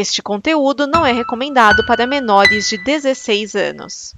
[0.00, 4.14] Este conteúdo não é recomendado para menores de 16 anos.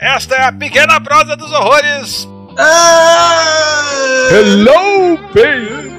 [0.00, 2.26] Esta é a pequena prosa dos horrores.
[4.30, 5.91] Hello, baby!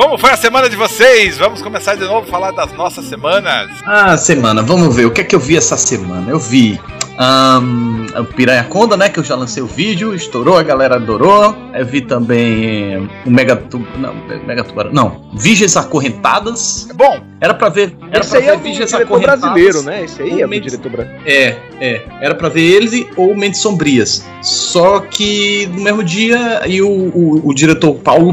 [0.00, 1.36] Como foi a semana de vocês?
[1.36, 3.70] Vamos começar de novo a falar das nossas semanas.
[3.84, 5.04] Ah, semana, vamos ver.
[5.04, 6.30] O que é que eu vi essa semana?
[6.30, 6.80] Eu vi
[7.20, 9.10] um, o Piranha Conda, né?
[9.10, 11.54] Que eu já lancei o vídeo, estourou, a galera adorou.
[11.74, 14.14] Eu vi também o Mega, tu, não,
[14.46, 14.90] Mega Tubarão.
[14.90, 16.88] Não, Viges Acorrentadas.
[16.88, 17.20] É bom.
[17.38, 17.94] Era pra ver.
[18.10, 19.40] Era Esse pra aí ver é o diretor Acorrentadas.
[19.40, 20.04] brasileiro, né?
[20.04, 21.24] Esse aí é o Mentes- diretor brasileiro.
[21.26, 22.02] É, é.
[22.22, 24.24] Era pra ver eles e- ou Mentes Sombrias.
[24.40, 28.32] Só que no mesmo dia, e o, o, o diretor Paulo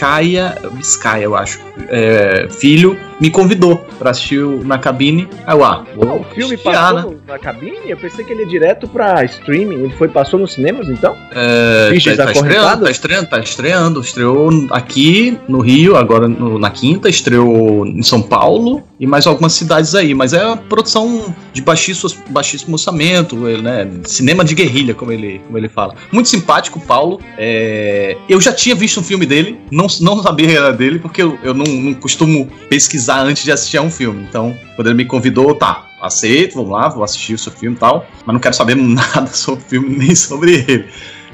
[0.00, 5.28] Biscaia, Biscaia, eu acho, é, filho, me convidou pra assistir o- na cabine.
[5.46, 7.76] Aí eu, ah, vou O filme passou no- na cabine?
[7.86, 9.74] Eu pensei que ele ia direto pra streaming.
[9.84, 11.14] Ele foi, passou nos cinemas, então?
[11.32, 14.00] É, Viges tá, tá estreando, tá estreando, tá estreando.
[14.00, 19.52] Estreou aqui no Rio, agora no- na quinta, estreou em São Paulo e mais algumas
[19.52, 20.14] cidades aí.
[20.14, 23.88] Mas é uma produção de baixíssimo, baixíssimo orçamento, né?
[24.04, 25.94] Cinema de guerrilha, como ele, como ele fala.
[26.10, 27.20] Muito simpático, Paulo.
[27.36, 31.22] É, eu já tinha visto um filme dele, não, não sabia que era dele, porque
[31.22, 34.24] eu, eu não, não costumo pesquisar antes de assistir a um filme.
[34.28, 37.80] Então, quando ele me convidou, tá, aceito, vamos lá, vou assistir o seu filme e
[37.80, 38.06] tal.
[38.24, 40.86] Mas não quero saber nada sobre o filme, nem sobre ele.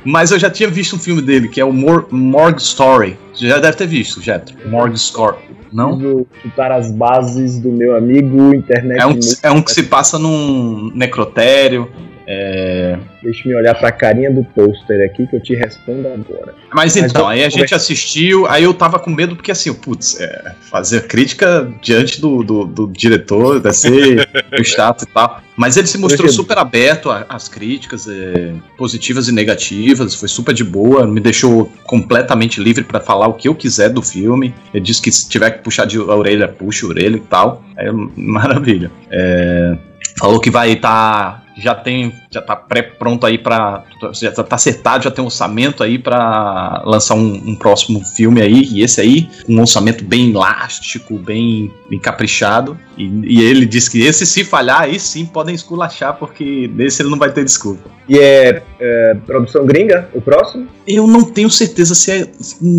[0.05, 3.19] Mas eu já tinha visto um filme dele, que é o Mor Morgue Story.
[3.35, 4.57] Você já deve ter visto, Jetro.
[4.69, 5.39] Morgue Story.
[5.73, 5.99] Não?
[5.99, 9.01] Preciso chutar as bases do meu amigo internet.
[9.01, 11.91] É um, é um que se passa num necrotério.
[12.27, 12.99] É...
[13.23, 16.55] Deixa eu olhar pra carinha do pôster aqui que eu te respondo agora.
[16.75, 20.21] Mas Mas então, aí a gente assistiu, aí eu tava com medo, porque assim, putz,
[20.21, 24.29] é, fazer crítica diante do, do, do diretor deve ser
[24.65, 25.43] chato e tal.
[25.57, 30.63] Mas ele se mostrou super aberto às críticas, é, positivas e negativas, foi super de
[30.63, 34.55] boa, me deixou completamente livre pra falar o que eu quiser do filme.
[34.75, 37.65] Ele disse que se tiver que puxar de a orelha, puxa a orelha e tal.
[37.77, 38.91] É maravilha.
[39.11, 39.77] É,
[40.19, 41.46] falou que vai estar.
[41.57, 42.13] Já tem.
[42.31, 43.85] Já tá pré-pronto aí pra.
[44.13, 48.63] Já tá acertado, já tem um orçamento aí pra lançar um, um próximo filme aí.
[48.73, 52.79] E esse aí, um orçamento bem elástico, bem, bem caprichado.
[52.97, 53.05] E,
[53.39, 57.19] e ele disse que esse, se falhar, aí sim podem esculachar, porque nesse ele não
[57.19, 57.91] vai ter desculpa.
[58.09, 60.69] E é, é, produção gringa, o próximo?
[60.87, 62.29] Eu não tenho certeza se é,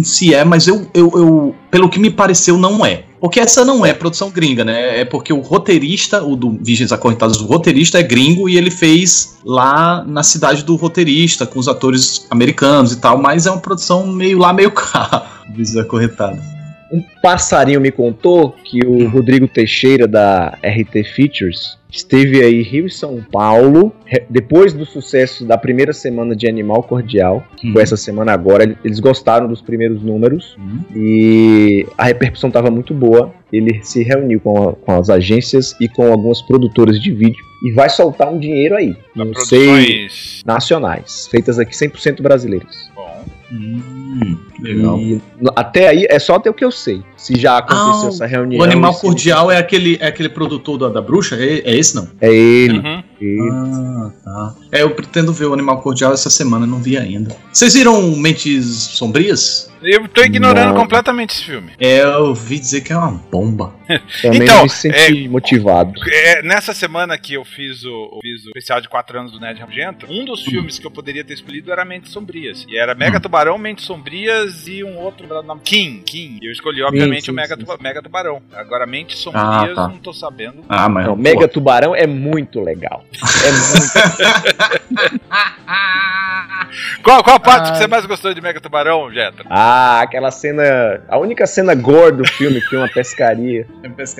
[0.03, 3.03] se é mas eu, eu, eu- pelo que me pareceu, não é.
[3.19, 5.01] Porque essa não é produção gringa, né?
[5.01, 9.38] É porque o roteirista, o do Virgens Acorrentadas, o roteirista é gringo e ele fez
[9.44, 14.05] lá na cidade do roteirista, com os atores americanos e tal, mas é uma produção
[14.05, 16.56] meio lá, meio cá, Virgens Acorrentadas.
[16.91, 22.85] Um passarinho me contou que o Rodrigo Teixeira da RT Features esteve aí em Rio
[22.87, 23.93] e São Paulo
[24.29, 28.63] depois do sucesso da primeira semana de Animal Cordial, que foi essa semana agora.
[28.63, 30.79] ele- Eles gostaram dos primeiros números Hum.
[30.95, 33.33] e a repercussão estava muito boa.
[33.51, 37.71] Ele se reuniu com, a- com as agências e com algumas produtoras de vídeo e
[37.73, 38.95] vai soltar um dinheiro aí.
[39.15, 40.07] Não sei,
[40.45, 42.89] nacionais, feitas aqui 100% brasileiras.
[42.95, 43.23] Bom.
[44.23, 45.00] Hum, legal.
[45.00, 45.22] E
[45.55, 47.03] até aí é só até o que eu sei.
[47.16, 48.61] Se já aconteceu Ah, essa reunião.
[48.61, 51.35] O Animal Cordial é aquele, é aquele produtor da, da bruxa?
[51.35, 52.07] É, é esse não?
[52.19, 52.79] É ele.
[52.79, 53.03] Uhum.
[53.51, 54.55] Ah, tá.
[54.72, 57.35] É, eu pretendo ver o Animal Cordial essa semana, não vi ainda.
[57.51, 59.67] Vocês viram Mentes Sombrias?
[59.81, 60.81] Eu tô ignorando Não.
[60.81, 61.72] completamente esse filme.
[61.79, 63.75] É, eu ouvi dizer que é uma bomba.
[64.23, 65.94] Também Então, me senti motivado.
[66.11, 69.59] É, nessa semana que eu fiz o, fiz o especial de 4 anos do Nerd
[69.59, 72.66] Rabugento, um dos filmes que eu poderia ter escolhido era Mentes Sombrias.
[72.67, 75.61] E era Mega Tubarão, Mentes Sombrias e um outro nome.
[75.63, 76.39] Kim, Kim.
[76.41, 78.41] E eu escolhi, obviamente, sim, o Mega, sim, Tuba- Mega Tubarão.
[78.55, 79.88] Agora, Mentes Sombrias, Ah, tá.
[79.89, 80.66] não tô sabendo.
[80.67, 81.05] Ah, mas.
[81.05, 83.05] Não, Mega Tubarão é muito legal.
[83.44, 85.22] É muito.
[87.01, 87.72] Qual, qual a parte Ah.
[87.72, 89.45] que você mais gostou de Mega Tubarão, Jetra?
[89.50, 91.01] Ah, aquela cena.
[91.07, 93.66] A única cena gore do filme que tem uma pescaria.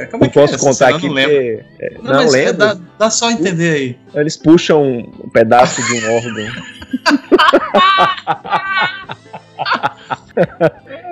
[0.09, 0.92] Como Não posso essa contar cena?
[0.92, 1.36] Eu aqui Não lembro.
[1.36, 1.66] porque.
[1.84, 2.53] é, Não, Não, é, lembro.
[2.53, 3.97] dá, dá só entender aí.
[4.16, 6.47] Eles puxam um pedaço de um órgão.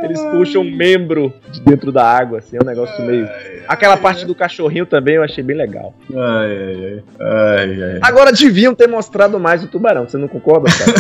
[0.06, 3.28] Eles puxam um membro de dentro da água, assim, é um negócio meio.
[3.68, 5.94] Aquela parte do cachorrinho também eu achei bem legal.
[6.14, 7.84] Ai, ai, ai.
[7.94, 8.00] ai.
[8.02, 10.94] Agora deviam ter mostrado mais o tubarão, você não concorda, cara?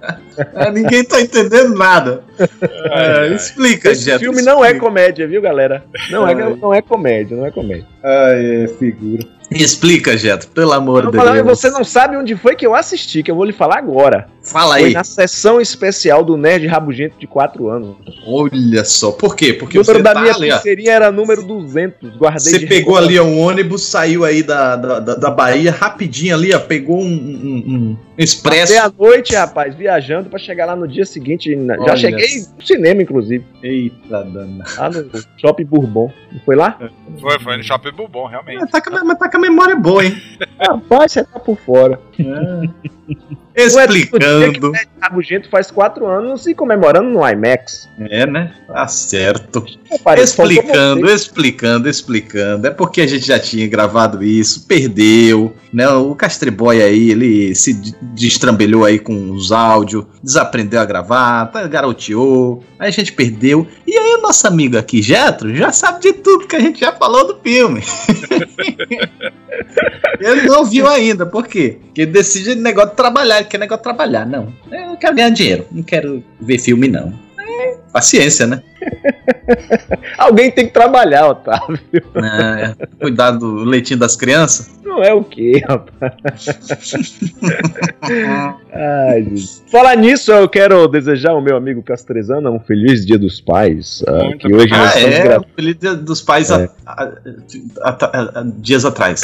[0.56, 2.24] É, ninguém tá entendendo nada.
[2.40, 4.86] É, explica, Esse Jeto, filme não é explica.
[4.86, 5.84] comédia, viu, galera?
[6.10, 7.86] Não é, não é comédia, não é comédia.
[8.04, 9.26] Ai, é figura.
[9.52, 11.46] Explica, Jeto, pelo amor de falar, Deus.
[11.46, 14.28] você não sabe onde foi que eu assisti, que eu vou lhe falar agora.
[14.44, 14.94] Fala Foi aí.
[14.94, 17.96] na sessão especial do Nerd Rabugento de 4 anos.
[18.28, 19.54] Olha só, por quê?
[19.54, 22.18] Porque o número da tá minha ali, pulseirinha era número 200.
[22.18, 26.60] Guardei Você pegou ali um ônibus, saiu aí da, da, da, Bahia rapidinho ali, ó,
[26.60, 28.74] pegou um, um, um expresso.
[28.74, 31.56] Passei a noite, rapaz, viajando pra chegar lá no dia seguinte.
[31.56, 33.46] na- Já cheguei no cinema, inclusive.
[33.62, 34.64] Eita, dana.
[34.78, 36.12] Lá no Shopping Bourbon.
[36.32, 36.78] Não foi lá?
[37.20, 38.60] Foi, foi no Shopping Bourbon, realmente.
[38.62, 40.14] Mas tá, com a- mas tá com a memória boa, hein?
[40.60, 42.00] Rapaz, você tá por fora.
[43.56, 44.70] Explicando.
[44.70, 47.90] O Nerd Rabugento faz 4 anos e comemorando no IMAX.
[48.10, 48.54] É, né?
[48.68, 49.66] Tá certo.
[50.18, 52.68] Explicando, explicando, explicando.
[52.68, 55.88] É porque a gente já tinha gravado isso, perdeu, né?
[55.90, 62.64] O Castreboy aí, ele se destrambelhou aí com os áudios, desaprendeu a gravar, tá, garoteou,
[62.80, 63.68] aí a gente perdeu.
[63.86, 66.94] E aí o nosso amigo aqui, Jetro, já sabe de tudo que a gente já
[66.94, 67.84] falou do filme.
[70.20, 71.78] ele não viu ainda, por quê?
[71.82, 74.26] Porque ele decide negócio de trabalhar, ele quer negócio trabalhar.
[74.26, 77.14] Não, eu quero ganhar dinheiro, não quero ver filme, não.
[77.40, 78.64] É, paciência, né?
[80.18, 81.80] Alguém tem que trabalhar, Otávio.
[82.16, 84.72] É, cuidar do leitinho das crianças.
[84.84, 86.46] Não é o quê, rapaz?
[88.72, 89.64] Ai, Jesus.
[89.72, 94.04] Falar nisso, eu quero desejar ao meu amigo Castrezana um feliz Dia dos Pais.
[94.08, 96.70] ah, Muito que hoje nós Ah, é, o Feliz Dia dos Pais É.
[96.86, 97.04] a-
[97.84, 99.22] a- a- a- dias atrás.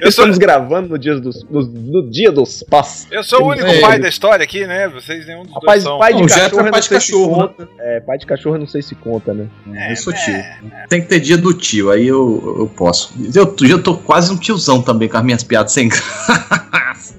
[0.00, 3.06] Eu sou, Estamos gravando no dia dos, no, no dia dos Pais.
[3.10, 3.80] eu sou o único É.
[3.80, 4.88] pai da história aqui, né?
[4.88, 5.98] Vocês nenhum dos Rapaz, dois são.
[5.98, 7.48] pai de Não, Jetro cachorro, é eu pai de cachorro, né?
[7.48, 7.68] conta.
[7.78, 9.46] É, pai de cachorro eu não sei se conta, né?
[9.74, 10.34] É, eu sou tio.
[10.88, 13.12] Tem que ter dia do tio, aí eu, eu posso.
[13.34, 17.14] Eu, eu tô quase um tiozão também com as minhas piadas sem graça.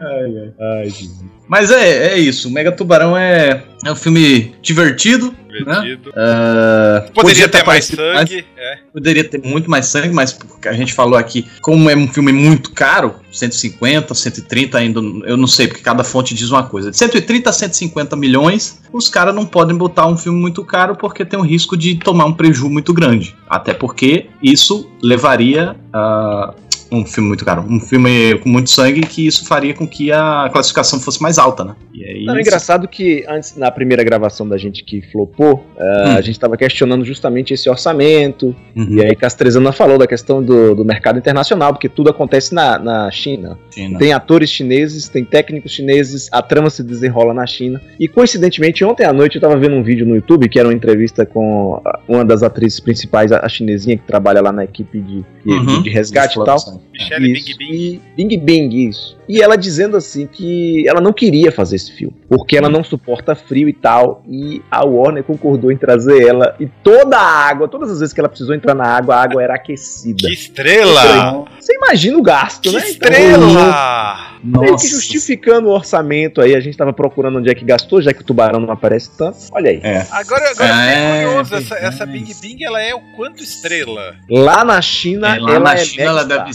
[0.00, 1.20] Ai, Jesus.
[1.48, 2.48] Mas é, é isso.
[2.48, 5.34] O Mega Tubarão é, é um filme divertido.
[5.58, 6.12] Divertido.
[6.16, 8.44] ah, Poderia ter mais aparecido mais- sangue.
[8.56, 8.78] é.
[8.92, 12.32] Poderia ter muito mais sangue, mas porque a gente falou aqui, como é um filme
[12.32, 16.90] muito caro, 150, 130 ainda, eu não sei, porque cada fonte diz uma coisa.
[16.90, 21.24] De 130 a 150 milhões, os caras não podem botar um filme muito caro porque
[21.24, 23.34] tem o risco de tomar um prejuízo muito grande.
[23.48, 26.52] Até porque isso levaria a
[26.92, 30.48] um filme muito caro, um filme com muito sangue, que isso faria com que a
[30.52, 31.74] classificação fosse mais alta, né?
[31.94, 36.04] E aí, Não, é engraçado que antes, na primeira gravação da gente que flopou, ah,
[36.08, 36.16] Hum.
[36.16, 38.54] a gente estava questionando justamente esse orçamento.
[38.76, 38.88] Uhum.
[38.98, 43.10] E aí Castrezana falou da questão do, do mercado internacional, porque tudo acontece na, na
[43.10, 43.58] China.
[43.72, 43.98] China.
[43.98, 47.80] Tem atores chineses, tem técnicos chineses, a trama se desenrola na China.
[47.98, 50.74] E coincidentemente, ontem à noite eu tava vendo um vídeo no YouTube que era uma
[50.74, 55.00] entrevista com a- uma das atrizes principais, a a chinesinha que trabalha lá na equipe
[55.00, 55.82] de, de- Uhum.
[55.82, 56.58] de resgate e tal.
[56.92, 58.00] Michelle Bing Bing.
[58.16, 59.19] Bing Bing, isso.
[59.32, 63.34] E ela dizendo assim que ela não queria fazer esse filme, porque ela não suporta
[63.36, 64.24] frio e tal.
[64.28, 66.56] E a Warner concordou em trazer ela.
[66.58, 69.40] E toda a água, todas as vezes que ela precisou entrar na água, a água
[69.42, 70.26] era aquecida.
[70.26, 71.44] Que estrela!
[71.60, 72.88] Você imagina o gasto, Que né?
[72.88, 74.30] estrela!
[74.42, 78.12] Meio que justificando o orçamento aí, a gente tava procurando onde é que gastou, já
[78.12, 79.36] que o tubarão não aparece tanto.
[79.52, 79.80] Olha aí.
[79.82, 80.06] É.
[80.10, 81.54] Agora, agora eu É, fiquei curioso.
[81.54, 81.84] Essa, é.
[81.84, 84.14] essa Bing Bing, ela é o quanto estrela?
[84.30, 86.50] Lá na China, É, lá ela na é China ela deve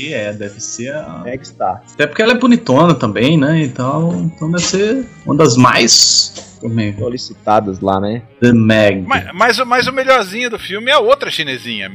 [0.00, 1.20] ser, é, deve ser a...
[1.24, 1.82] Megastar.
[1.92, 3.62] Até porque ela é bonitona também, né?
[3.62, 6.50] Então, então deve ser uma das mais.
[6.96, 8.22] Solicitadas lá, né?
[8.40, 9.02] The Meg.
[9.04, 11.90] Mas, mas, o- mas o melhorzinho do filme é a outra chinesinha.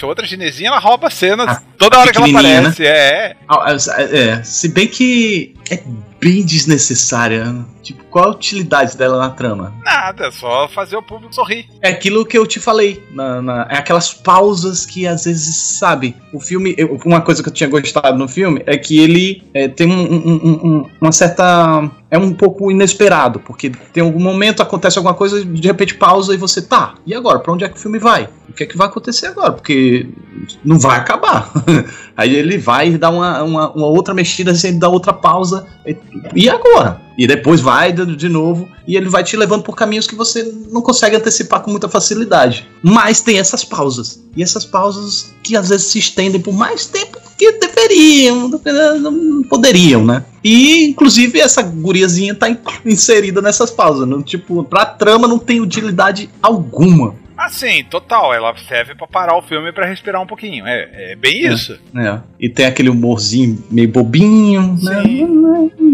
[0.00, 2.86] A outra chinesinha, ela rouba a cena Ah, toda hora que ela pequenininha, aparece.
[2.86, 5.82] É, Ah, é, é, se bem que é
[6.22, 7.44] bem desnecessária.
[7.46, 7.64] né?
[7.82, 9.72] Tipo, qual a utilidade dela na trama?
[9.84, 11.66] nada, só fazer o público sorrir.
[11.80, 13.02] É aquilo que eu te falei.
[13.12, 16.74] na- na- é aquelas pausas que às vezes, sabe, o filme.
[16.78, 20.12] eu- uma coisa que eu tinha gostado no filme é que ele é, tem um-
[20.12, 21.90] um- um- uma certa.
[22.12, 26.36] É um pouco inesperado, porque tem algum momento, acontece alguma coisa, de repente pausa e
[26.36, 27.38] você, tá, e agora?
[27.38, 28.28] Pra onde é que o filme vai?
[28.50, 29.52] O que é que vai acontecer agora?
[29.52, 30.06] Porque
[30.62, 31.50] não vai acabar.
[32.14, 35.66] Aí ele vai dar uma, uma, uma outra mexida, assim, ele dá outra pausa.
[35.86, 35.96] E,
[36.34, 37.00] e agora?
[37.16, 40.82] E depois vai de, novo e ele vai te levando por caminhos que você não
[40.82, 42.68] consegue antecipar com muita facilidade.
[42.82, 44.22] Mas tem essas pausas.
[44.36, 48.50] E essas pausas que às vezes se estendem por mais tempo do que deveriam,
[49.48, 50.24] poderiam, né?
[50.44, 54.06] E inclusive essa guriazinha tá in- inserida nessas pausas.
[54.08, 57.14] Não, tipo, pra trama não tem utilidade alguma.
[57.36, 60.64] Assim, total, ela serve pra parar o filme pra respirar um pouquinho.
[60.66, 61.52] É, é bem É.
[61.52, 61.76] isso.
[61.96, 65.02] É, e tem aquele humorzinho meio bobinho, né?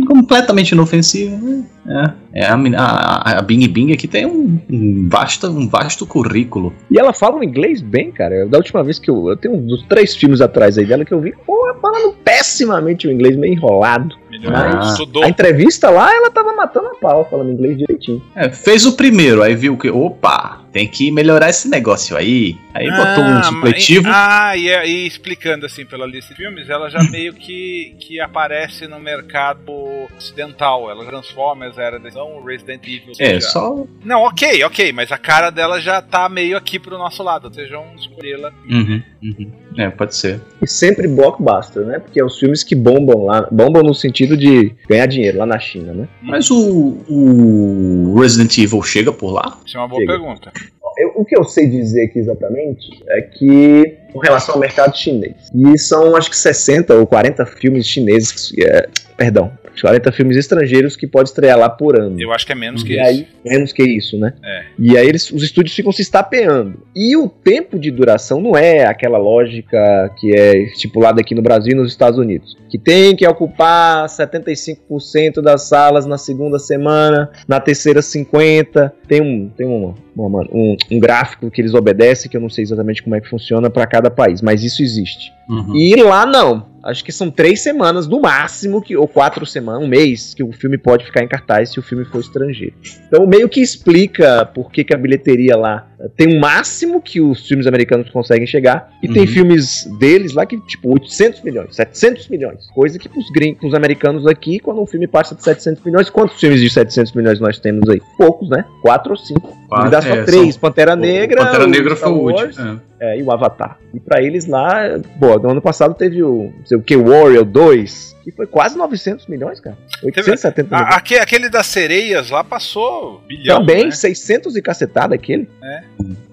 [0.06, 1.36] Completamente inofensivo.
[1.46, 1.64] né?
[1.86, 6.72] É, é a, a, a Bing Bing aqui tem um, um, vasto, um vasto currículo.
[6.88, 8.46] E ela fala um inglês bem, cara.
[8.46, 9.28] Da última vez que eu.
[9.28, 13.12] Eu tenho uns três filmes atrás aí dela que eu vi, pô, falando pessimamente o
[13.12, 14.14] inglês, meio enrolado.
[14.46, 14.94] Ah.
[15.24, 18.22] A entrevista lá, ela tava matando a pau, falando inglês direitinho.
[18.36, 22.56] É, fez o primeiro, aí viu que, opa, tem que melhorar esse negócio aí.
[22.72, 24.06] Aí botou um supletivo.
[24.08, 28.86] Ah, e, e explicando assim pela lista de filmes, ela já meio que, que aparece
[28.86, 29.72] no mercado
[30.16, 30.88] ocidental.
[30.88, 33.12] Ela Transformers era decisão, Resident Evil.
[33.18, 33.84] é, já- só.
[34.04, 37.48] Não, ok, ok, mas a cara dela já tá meio aqui pro nosso lado.
[37.48, 38.52] Ou seja, vamos escolhê-la.
[38.70, 39.52] Uhum, uhum.
[39.78, 40.40] É, pode ser.
[40.60, 42.00] E sempre blockbuster, né?
[42.00, 45.58] Porque é os filmes que bombam lá, bombam no sentido de ganhar dinheiro lá na
[45.58, 46.08] China, né?
[46.20, 49.56] Mas o, o Resident Evil chega por lá?
[49.64, 50.12] Isso é uma boa Chega.
[50.14, 50.52] pergunta.
[50.98, 55.34] Eu- o que eu sei dizer aqui exatamente é que, com relação ao mercado chinês,
[55.54, 60.96] e são acho que 60 ou 40 filmes chineses, que- é, perdão, 40 filmes estrangeiros
[60.96, 62.16] que pode estrear lá por ano.
[62.20, 63.04] Eu acho que é menos que E isso.
[63.04, 64.32] aí, menos que isso, né?
[64.44, 64.64] É.
[64.78, 66.82] E aí eles, os estúdios ficam se estapeando.
[66.94, 71.72] E o tempo de duração não é aquela lógica que é estipulada aqui no Brasil
[71.72, 72.56] e nos Estados Unidos.
[72.70, 78.92] Que tem que ocupar 75% das salas na segunda semana, na terceira 50%.
[79.06, 82.62] Tem um, tem uma- uma- um, um gráfico que eles obedecem, que eu não sei
[82.64, 85.32] exatamente como é que funciona para cada país, mas isso existe.
[85.48, 85.74] Uhum.
[85.74, 86.66] E lá não.
[86.84, 90.52] Acho que são três semanas no máximo, que, ou quatro semanas, um mês, que o
[90.52, 92.72] filme pode ficar em cartaz se o filme for estrangeiro.
[93.08, 97.20] Então meio que explica por que, que a bilheteria lá eh, tem um máximo que
[97.20, 98.90] os filmes americanos conseguem chegar.
[99.02, 99.28] E tem Uhum.
[99.28, 102.66] filmes deles lá que, tipo, 800 milhões, 700 milhões.
[102.72, 106.38] Coisa que pros gringos, pros americanos aqui, quando um filme passa de 700 milhões, quantos
[106.38, 108.00] filmes de 700 milhões nós temos aí?
[108.16, 108.64] Poucos, né?
[108.82, 109.54] Quatro ou cinco.
[109.70, 110.54] Me dá só É, três.
[110.54, 111.42] são- Pantera o- Negra.
[111.42, 112.80] O Pantera o Negra Star foi o último.
[113.00, 113.14] é.
[113.14, 113.78] é, e o Avatar.
[113.92, 117.44] E pra eles lá, pô, no ano passado teve o, não sei o que, Warrior
[117.44, 119.76] 2, que foi quase 900 milhões, cara.
[120.02, 120.94] 870 milhões.
[120.94, 123.60] A- aque- aquele das sereias lá passou bilhão.
[123.60, 123.90] Também, né?
[123.90, 125.48] 600 e cacetada aquele.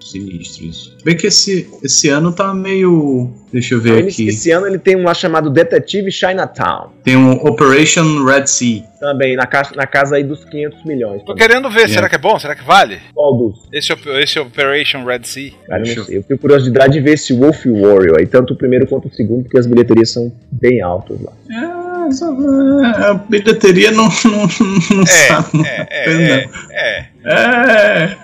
[0.00, 0.96] Sinistro isso.
[1.04, 3.32] Bem que esse, esse ano tá meio.
[3.52, 4.28] Deixa eu ver aqui.
[4.28, 6.90] esse ano ele tem um lá chamado Detetive Chinatown.
[7.02, 8.82] Tem um Operation Red Sea.
[9.00, 11.20] Também, na casa, na casa aí dos 500 milhões.
[11.22, 11.46] Tô também.
[11.48, 11.88] querendo ver, É.
[11.88, 12.38] será que é bom?
[12.38, 12.98] Será que vale?
[13.14, 13.68] Qual dos?
[13.72, 15.52] Esse, esse Operation Red Sea.
[15.66, 16.18] Cara, eu eu- sei.
[16.18, 19.44] Eu tenho curiosidade de ver esse Wolf Warrior aí, tanto o primeiro quanto o segundo,
[19.44, 21.32] porque as bilheterias são bem altas lá.
[21.50, 24.42] É, é, a bilheteria não, não,
[24.96, 25.48] não sabe.
[25.54, 26.18] não É, é, fez,
[26.70, 27.32] é, não.
[27.32, 28.16] é.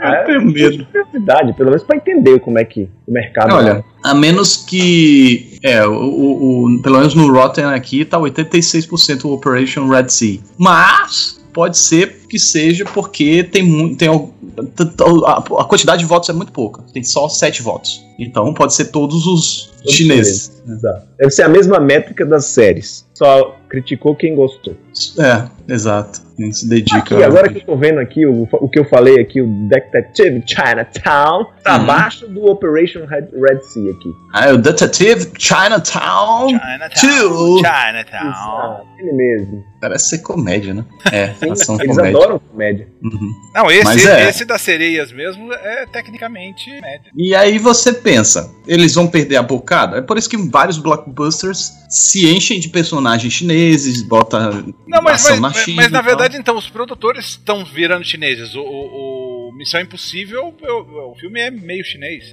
[0.00, 0.86] É, eu tenho medo.
[0.86, 3.52] Curiosidade, pelo menos pra entender como é que o mercado.
[3.52, 5.58] Olha, a menos que.
[5.60, 10.38] É, o, o- o- pelo menos no Rotten aqui tá 86% o Operation Red Sea.
[10.56, 13.96] Mas pode ser que seja porque tem muito.
[13.96, 14.08] Tem,
[15.26, 16.82] a, quantidade de votos é muito pouca.
[16.92, 18.04] Tem só 7 votos.
[18.18, 20.62] Então pode ser todos os Todos chineses.
[20.68, 21.06] Exato.
[21.18, 23.06] Deve ser a mesma métrica das séries.
[23.14, 24.74] Só criticou quem gostou.
[25.18, 26.27] É, exato.
[26.38, 26.98] Nem se dedica.
[26.98, 30.42] Aqui, agora que eu tô vendo aqui, o, o que eu falei aqui, o Detective
[30.46, 31.82] Chinatown, tá Uhum.
[31.82, 34.08] abaixo do Operation Red, Red Sea aqui.
[34.32, 36.48] Ah, é o Detetive Chinatown.
[36.48, 36.88] Chinatown.
[37.00, 37.56] Two.
[37.58, 38.86] Chinatown.
[38.98, 39.64] Ele mesmo.
[39.80, 40.84] Parece ser comédia, né?
[41.12, 42.18] É, Sim, ação eles comédia.
[42.18, 42.88] adoram comédia.
[43.02, 43.32] Uhum.
[43.54, 44.28] Não, esse, Mas é.
[44.28, 47.10] esse das sereias mesmo é tecnicamente média.
[47.16, 49.98] E aí você pensa, eles vão perder a bocada?
[49.98, 54.50] É por isso que vários blockbusters se enchem de personagens chineses, bota
[54.86, 55.82] Não, mas, ação mas, na mas- China.
[55.82, 56.02] mas na e
[56.34, 58.54] então, os produtores estão virando chineses.
[58.54, 62.30] O, o- o Missão Impossível, o, o filme é meio chinês.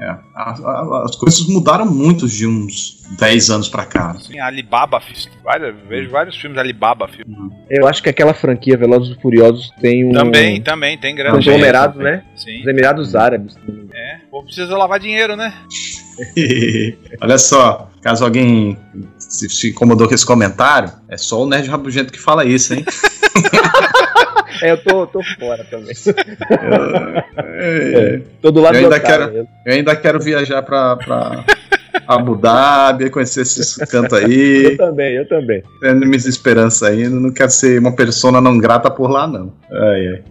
[0.00, 4.16] É, a- a- as coisas mudaram muito de uns 10 anos pra cá.
[4.40, 7.08] A Alibaba, fiz várias, vejo vários filmes da Alibaba.
[7.08, 7.34] Filme.
[7.68, 11.14] Eu acho que aquela franquia Velozes e Furiosos tem um Também, também, tem.
[11.16, 11.32] Também.
[11.32, 12.24] conglomerado, né?
[12.36, 13.56] Sim, Os Emirados Árabes.
[13.92, 14.18] é.
[14.30, 15.52] Pô, precisa lavar dinheiro, né?
[17.20, 18.78] Olha só, caso alguém
[19.18, 22.84] se, se incomodou com esse comentário, é só o Nerd Rabugento que fala isso, hein?
[24.62, 25.94] É, eu tô, tô fora também.
[27.36, 29.48] É, Tô do lado Eu do ainda otário quero- mesmo.
[29.66, 31.44] eu ainda quero viajar pra, pra
[32.06, 34.76] Abu Dhabi, conhecer esses cantos Eu aí.
[34.76, 35.62] também, eu também.
[35.80, 39.52] tendo minhas esperanças ainda, não quero ser uma persona não grata por lá, não.
[39.70, 40.22] Ai, ai.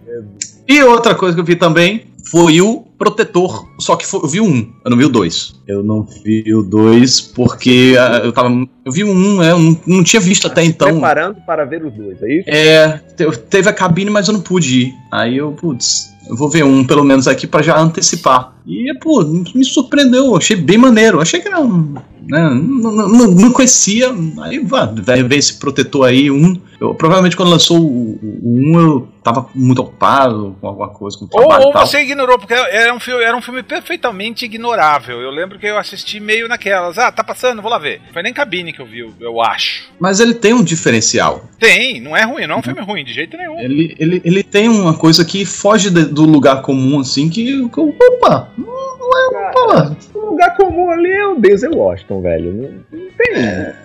[0.68, 4.40] E outra coisa que eu vi também foi o Protetor, só que foi- eu vi
[4.40, 5.54] um, eu não vi o dois.
[5.66, 8.48] Eu não vi o dois porque ah, eu tava.
[8.84, 10.88] Eu vi um, é, eu não, não tinha visto até então.
[10.88, 12.44] Preparando para ver os dois, é isso?
[12.48, 14.92] É, te- teve a cabine, mas eu não pude ir.
[15.10, 18.54] Aí eu, putz, eu vou ver um pelo menos aqui pra já antecipar.
[18.66, 21.20] E, pô, me surpreendeu, achei bem maneiro.
[21.20, 21.94] Achei que era um.
[22.24, 24.14] Né, não, não, não- conhecia.
[24.42, 26.56] Aí vá, vai ver esse protetor aí, um.
[26.80, 31.28] Eu, provavelmente quando lançou o, um, eu tava muito ocupado com alguma coisa, com Ou,
[31.30, 31.86] trabalho ou tal.
[31.86, 35.20] você ignorou, porque era um, filme, era um filme perfeitamente ignorável.
[35.20, 36.96] Eu lembro que eu assisti meio naquelas.
[36.98, 38.00] Ah, tá passando, vou lá ver.
[38.12, 39.90] Foi nem cabine que eu vi, eu- acho.
[39.98, 41.44] Mas ele tem um diferencial.
[41.58, 43.58] Tem, não é ruim, não é um filme ruim, de jeito nenhum.
[43.58, 47.60] Ele, ele, ele tem uma coisa que foge de- do lugar comum, assim, que.
[47.76, 48.51] opa!
[48.58, 49.52] Não é.
[49.52, 52.52] Pô, Um lugar comum ali é o Denzel Washington, velho.
[52.52, 53.34] Não, tem.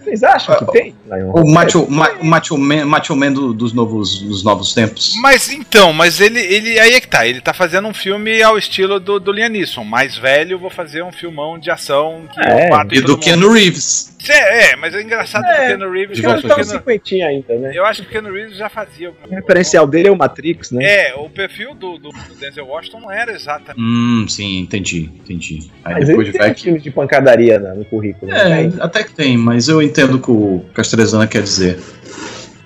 [0.03, 0.95] Vocês acham que tem?
[1.33, 5.13] O Macho, Ma, o Macho Man, Macho Man do- dos, novos, dos novos tempos.
[5.21, 6.79] Mas então, mas ele, ele.
[6.79, 9.83] Aí é que tá, ele tá fazendo um filme ao estilo do, do Liam Neeson.
[9.83, 13.17] Mais velho, vou fazer um filmão de ação que É, E do mundo.
[13.19, 14.15] Keanu Reeves.
[14.29, 16.15] É, é, mas é engraçado do É, Keanu Reeves.
[16.17, 17.71] de que eu Ele acho tá que um o Keanu- cinquentinha ainda, né?
[17.73, 19.09] Eu acho que o Keanu Reeves já fazia.
[19.11, 20.83] O referencial dele é o Matrix, né?
[20.83, 23.79] É, o perfil do, do, do Denzel Washington não era exatamente.
[23.79, 25.69] Hum, sim, entendi, entendi.
[25.85, 26.59] Aí Mas depois ele de tem velho.
[26.59, 28.31] filmes de pancadaria né, no currículo.
[28.31, 28.73] É, né?
[28.79, 31.79] até que tem, mas eu entendo o que o Castrezana quer dizer.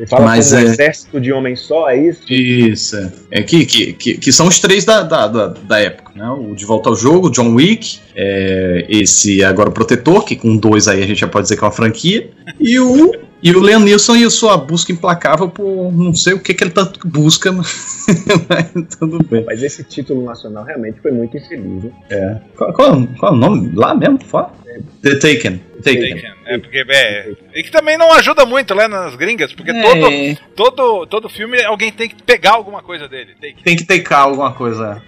[0.02, 2.22] Você fala mas um é- exército de homem só, é isso?
[2.34, 3.12] Isso, é.
[3.30, 6.28] É que, que, que, que são os três da, da, da, da época, né?
[6.30, 10.88] O De Volta ao Jogo, John Wick, é, esse agora o Protetor, que com dois
[10.88, 13.12] aí a gente já pode dizer que é uma franquia, e o,
[13.44, 16.64] e o Leon Nilsson e a sua busca implacável por não sei o que, que
[16.64, 18.06] ele tanto busca, mas
[18.50, 19.44] mas tudo bem.
[19.46, 22.42] Mas esse título nacional realmente foi muito infeliz, né?
[22.58, 24.20] Qual, qual, qual é o nome lá mesmo?
[24.26, 24.52] Fala.
[25.04, 25.62] The Taken.
[25.82, 26.16] Taken.
[26.16, 26.32] Taken.
[26.46, 30.38] É, porque, é, e que também não ajuda muito lá nas gringas, porque todo, É,
[30.56, 33.34] todo, todo filme alguém tem que pegar alguma coisa dele.
[33.36, 33.56] Taken.
[33.64, 35.02] tem que takear alguma coisa.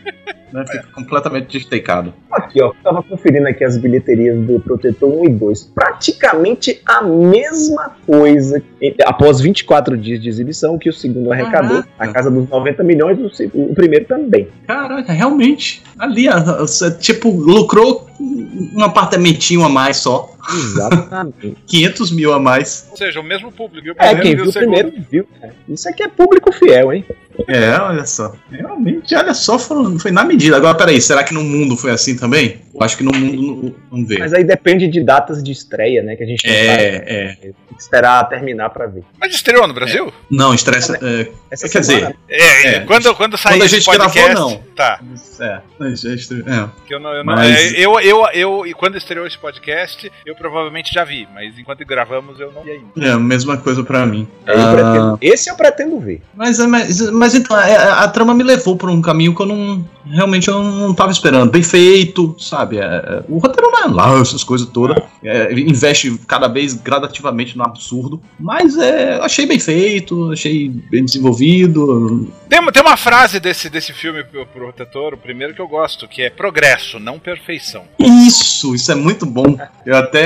[0.51, 0.63] Né?
[0.67, 2.13] Fica completamente destakeado.
[2.31, 5.63] Aqui, ó, tava conferindo aqui as bilheterias do Protetor 1 e 2.
[5.73, 8.61] Praticamente a mesma coisa
[9.05, 11.89] após 24 dias de exibição que o segundo arrecadou, Caraca.
[12.05, 13.17] na casa dos 90 milhões,
[13.53, 14.47] o, primeiro também.
[14.67, 15.81] Caraca, realmente.
[15.97, 20.32] Ali, a- a- tipo, lucrou um apartamentinho a mais só.
[20.51, 21.55] Exatamente.
[21.67, 22.87] 500 mil a mais.
[22.91, 23.83] Ou seja, o mesmo público.
[23.83, 23.95] viu?
[23.97, 24.73] é, Primeiro quem viu viu o segundo.
[24.75, 25.27] primeiro viu.
[25.39, 25.53] cara.
[25.69, 27.05] Isso aqui é público fiel, hein?
[27.47, 28.35] É, olha só.
[28.51, 30.55] Realmente, olha só, foi, foi na medida.
[30.55, 32.61] Agora, peraí, será que no mundo foi assim também?
[32.73, 34.19] Eu acho que no mundo não, vê.
[34.19, 36.15] Mas aí depende de datas de estreia, né?
[36.15, 36.57] Que a gente sabe.
[36.57, 37.35] É, é.
[37.41, 39.03] Tem que esperar terminar pra ver.
[39.19, 40.13] Mas estreou no Brasil?
[40.29, 40.97] Não, estressa.
[41.01, 42.79] É, Essa Quer semana, É, É.
[42.81, 44.35] quando, quando sair Quando a esse gente gravou, podcast.
[44.39, 44.63] não.
[44.75, 44.99] Tá.
[45.39, 49.37] é, é, eu não, eu, não- Mas- é, eu, eu, eu, e quando estreou esse
[49.37, 52.85] podcast, eu provavelmente já vi, mas enquanto gravamos eu não vi ainda.
[53.07, 54.27] é, a mesma coisa pra mim.
[54.45, 56.21] eu Ah, pretendo- esse eu pretendo ver.
[56.35, 59.41] Mas, é, mas, mas então, é, a, a trama me levou por um caminho que
[59.41, 59.85] eu não.
[60.05, 61.49] Realmente eu não tava esperando.
[61.49, 62.77] Bem feito, sabe?
[62.77, 65.01] É, é, o roteiro não é lá, essas coisas todas.
[65.23, 68.21] É, investe cada vez gradativamente no absurdo.
[68.37, 72.29] Mas é, eu achei bem feito, achei bem desenvolvido.
[72.49, 75.67] Tem, uma- tem uma frase desse, desse filme pro pro Protetor, o primeiro que eu
[75.67, 77.83] gosto, que é progresso, não perfeição.
[77.99, 79.57] Isso, isso é muito bom.
[79.85, 80.22] Eu até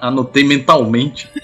[0.00, 1.28] anotei mentalmente.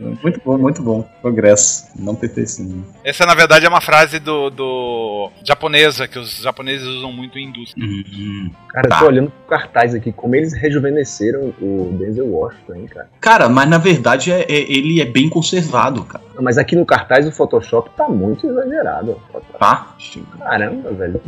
[0.00, 1.02] Muito bom, muito bom.
[1.20, 1.88] Progresso.
[1.96, 2.84] Não perfeição.
[3.04, 7.48] Essa, na verdade, é uma frase do, do japonesa, que os japoneses usam muito em
[7.48, 7.84] indústria.
[7.84, 8.50] Uhum.
[8.68, 8.96] Cara, Tá.
[8.96, 13.10] eu tô olhando pro cartaz aqui, como eles rejuvenesceram o Denzel Washington, hein, cara.
[13.20, 16.24] Cara, mas na verdade é, é- ele é bem conservado, cara.
[16.40, 19.20] Mas aqui no cartaz o Photoshop tá muito exagerado.
[19.58, 19.94] Tá?
[20.38, 21.20] Caramba, velho.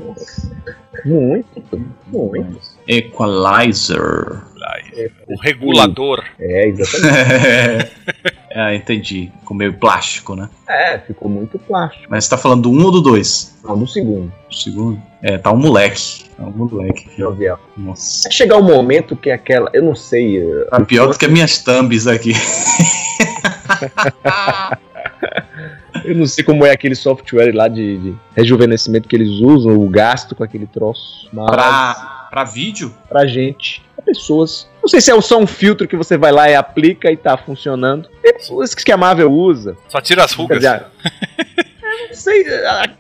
[1.05, 1.63] Muito,
[2.07, 2.61] muito.
[2.91, 4.43] Equalizer.
[5.29, 6.23] O regulador.
[6.39, 7.93] É, exatamente.
[8.51, 9.31] é, entendi.
[9.45, 10.49] Com meio plástico, né?
[10.69, 12.07] É, ficou muito plástico.
[12.09, 13.57] Mas você tá falando do um ou do dois?
[13.65, 14.33] Não, do segundo.
[14.49, 15.01] Do segundo?
[15.23, 16.25] É, tá um moleque.
[16.37, 17.09] Tá um moleque.
[17.17, 17.61] Jovial.
[17.77, 18.25] Nossa.
[18.25, 19.71] Vai chegar um momento que aquela.
[19.73, 20.43] Eu não sei.
[20.69, 22.33] Tá pior do que as minhas thumbs aqui.
[26.05, 29.89] Eu não sei como é aquele software lá de, de rejuvenescimento que eles usam, o
[29.89, 31.29] gasto com aquele troço.
[31.33, 32.95] Mas Pra, pra vídeo?
[33.09, 34.69] pra gente, pra pessoas.
[34.81, 37.37] Não sei se é só um filtro que você vai lá e aplica e tá
[37.37, 38.09] funcionando.
[38.23, 39.77] Tem pessoas que a Marvel usa.
[39.89, 40.59] Só tira as rugas.
[40.59, 40.85] dizer,
[42.11, 42.45] não sei,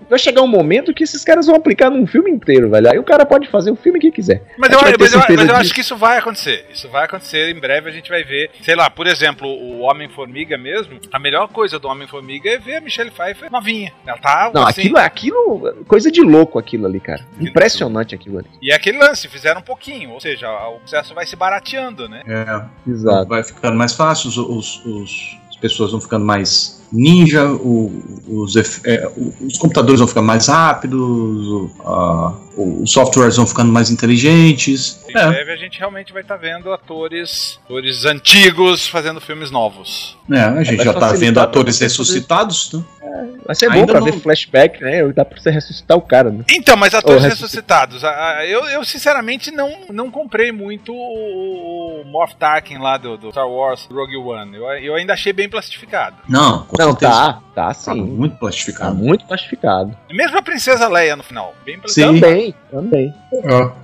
[0.08, 2.90] vai chegar um momento que esses caras vão aplicar num filme inteiro, velho.
[2.90, 4.42] Aí o cara pode fazer o filme que quiser.
[4.58, 6.66] Mas eu, mas, eu, mas eu acho que isso vai acontecer.
[6.72, 7.50] Isso vai acontecer.
[7.54, 8.50] Em breve a gente vai ver.
[8.62, 10.98] Sei lá, por exemplo, o Homem-Formiga mesmo.
[11.12, 13.92] A melhor coisa do Homem-Formiga é ver a Michelle Pfeiffer novinha.
[14.06, 14.82] Ela tá Não, assim.
[14.82, 17.24] aquilo, aquilo, coisa de louco aquilo ali, cara.
[17.40, 18.48] Impressionante aquilo ali.
[18.62, 20.10] E é aquele lance, fizeram um pouquinho.
[20.12, 22.22] Ou seja, o processo vai se barateando, né?
[22.26, 22.90] É.
[22.90, 23.28] Exato.
[23.28, 28.56] Vai ficando mais fácil, os, os- os- as pessoas vão ficando mais ninja, o- os,
[28.84, 29.08] é,
[29.40, 35.00] os computadores vão ficando mais rápidos, o- a- os softwares vão ficando mais inteligentes.
[35.08, 35.26] Em É.
[35.28, 40.16] breve a gente realmente vai estar vendo atores, atores antigos fazendo filmes novos.
[40.30, 42.84] É, a gente Vai já tá facilitar vendo atores ressuscitados, né?
[43.44, 45.02] Vai ser bom Ainda pra não- ver flashback, né?
[45.12, 46.44] Dá pra você ressuscitar o cara, né?
[46.50, 48.04] Então, mas atores ressuscitados.
[48.04, 53.16] a- a- Eu, eu, sinceramente não, não comprei muito o, o Moff Tarkin lá do,
[53.16, 54.56] do Star Wars Rogue One.
[54.56, 56.16] Eu, eu ainda achei bem plastificado.
[56.28, 57.12] Não, com Não, certeza.
[57.12, 58.00] tá, tá Tá sim.
[58.02, 58.94] muito Tá plastificado.
[58.94, 59.94] muito plastificado.
[60.08, 61.54] E mesmo a Princesa Leia no final.
[61.64, 61.80] Bem Sim.
[61.80, 62.20] plastificado.
[62.20, 63.14] Também, também.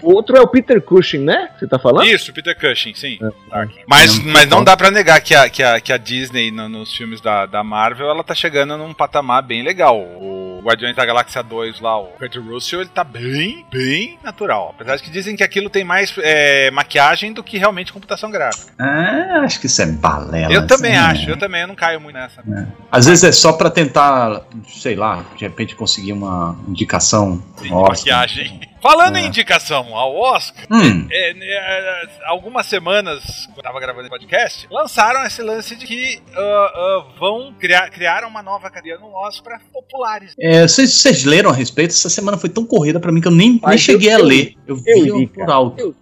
[0.03, 1.51] O outro é o Peter Cushing, né?
[1.59, 2.07] Você tá falando?
[2.07, 3.19] Isso, Peter Cushing, sim.
[3.23, 3.67] É.
[3.87, 6.69] Mas, Não, mas não dá pra negar que a, que a, que a Disney no-
[6.69, 9.99] nos filmes da, da Marvel ela tá chegando num patamar bem legal.
[10.01, 14.73] O Guardiões da Galáxia 2 lá, o Kurt Russell, ele tá bem, bem natural.
[14.75, 18.73] Apesar de que dizem que aquilo tem mais é, maquiagem do que realmente computação gráfica.
[18.79, 20.53] Ah, acho que isso é balela.
[20.53, 21.33] Eu também assim, acho, né?
[21.33, 22.43] eu também eu não caio muito nessa.
[22.91, 27.43] Às vezes é só pra tentar, sei lá, de repente conseguir uma indicação.
[27.61, 27.89] de Oscar.
[27.89, 28.61] maquiagem.
[28.89, 29.23] Falando É.
[29.23, 34.67] em indicação ao Oscar, Hum, é, é, algumas semanas, quando eu tava gravando esse podcast,
[34.71, 36.39] lançaram esse lance de que ah,
[36.75, 40.35] ah, vão criar, criaram uma nova cadeia no Oscar para populares.
[40.39, 41.91] é, vocês, leram a respeito?
[41.91, 44.25] Essa semana foi tão corrida pra mim que eu nem, nem cheguei eu- a eu-
[44.25, 44.55] ler.
[44.69, 45.53] Eu vi Eu li, por cara.
[45.55, 45.97] alto.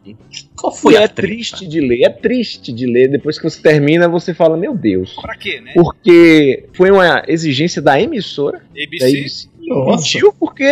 [0.57, 1.23] Qual foi E a é treta?
[1.23, 3.09] triste de ler, é triste de ler.
[3.09, 5.15] Depois que você termina, você fala, meu Deus.
[5.21, 5.73] Pra quê, né?
[5.75, 9.49] Porque foi uma exigência da emissora, da ABC.
[9.67, 10.05] Nossa.
[10.13, 10.65] Pediu porque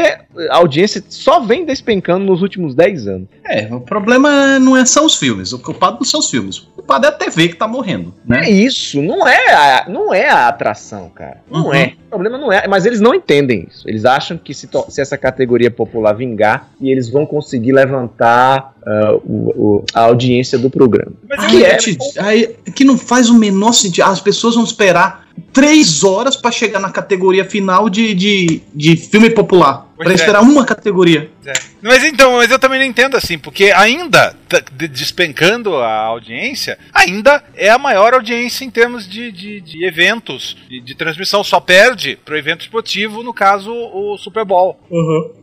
[0.50, 3.28] a audiência só vem despencando nos últimos 10 anos.
[3.46, 5.52] É, o problema não é, são os filmes.
[5.52, 6.58] O culpado não são os filmes.
[6.58, 8.50] O culpado é a TV que tá morrendo, É né?
[8.50, 11.40] isso, não é a, não é a atração, cara.
[11.50, 11.74] Não Uhum.
[11.74, 11.94] é.
[12.06, 12.66] O problema não é.
[12.68, 13.88] Mas eles não entendem isso.
[13.88, 19.14] Eles acham que se, se essa categoria popular vingar, e eles vão conseguir levantar ah,
[19.24, 21.12] o- o- a audiência do programa.
[21.28, 24.04] Mas Que é- te- aí- que não faz o menor sentido.
[24.04, 29.30] As pessoas vão esperar três horas pra chegar na categoria final de, de, de filme
[29.30, 29.90] popular.
[29.96, 30.14] Pra é.
[30.16, 31.30] esperar uma categoria.
[31.46, 31.52] É.
[31.80, 36.76] Mas então, mas eu também não entendo assim, porque ainda, t- de- despencando a audiência,
[36.92, 41.44] ainda é a maior audiência em termos de, de, de eventos, de, de transmissão.
[41.44, 44.76] Só perde pro evento esportivo, no caso, o Super Bowl.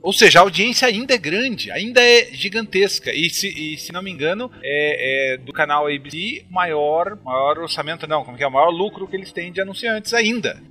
[0.02, 3.14] Ou seja, a audiência ainda é grande, ainda é gigantesca.
[3.14, 7.60] E se, e, se não me engano, é, é do canal ABC o maior, maior
[7.60, 8.48] orçamento, não, como que é?
[8.48, 10.62] O maior lucro que eles têm de anunciantes ainda.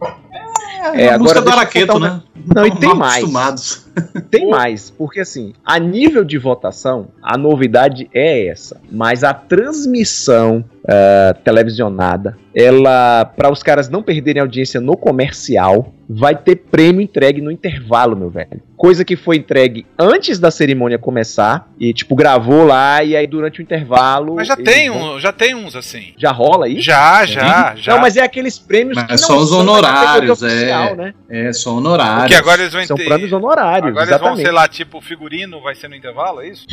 [0.95, 2.23] É, a agora música do Araqueto, um né?
[2.55, 3.17] Não, e tem mais.
[3.17, 3.89] acostumados.
[4.31, 8.81] Tem mais, porque assim, a nível de votação, a novidade é essa.
[8.91, 16.35] Mas a transmissão ah, televisionada, ela, para os caras não perderem audiência no comercial, vai
[16.35, 18.63] ter prêmio entregue no intervalo, meu velho.
[18.75, 23.61] Coisa que foi entregue antes da cerimônia começar, e tipo, gravou lá, e aí durante
[23.61, 24.37] o intervalo.
[24.37, 26.15] Mas já tem, vão- um, já tem uns assim.
[26.17, 26.81] Já rola aí?
[26.81, 27.95] Já, já, já.
[27.95, 30.47] Não, mas é aqueles prêmios Mas que não só os são categoria honorários, é.
[30.47, 31.15] oficial, né?
[31.29, 32.21] É, só honorários.
[32.21, 34.43] Porque agora eles vão São prêmios honorários, Agora eles vão, exatamente.
[34.43, 36.65] sei lá, tipo, o figurino vai ser no intervalo, é isso?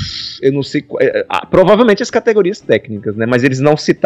[0.42, 0.86] eu não sei.
[1.02, 3.26] é, ah, provavelmente as categorias técnicas, né?
[3.26, 4.05] Mas eles não citaram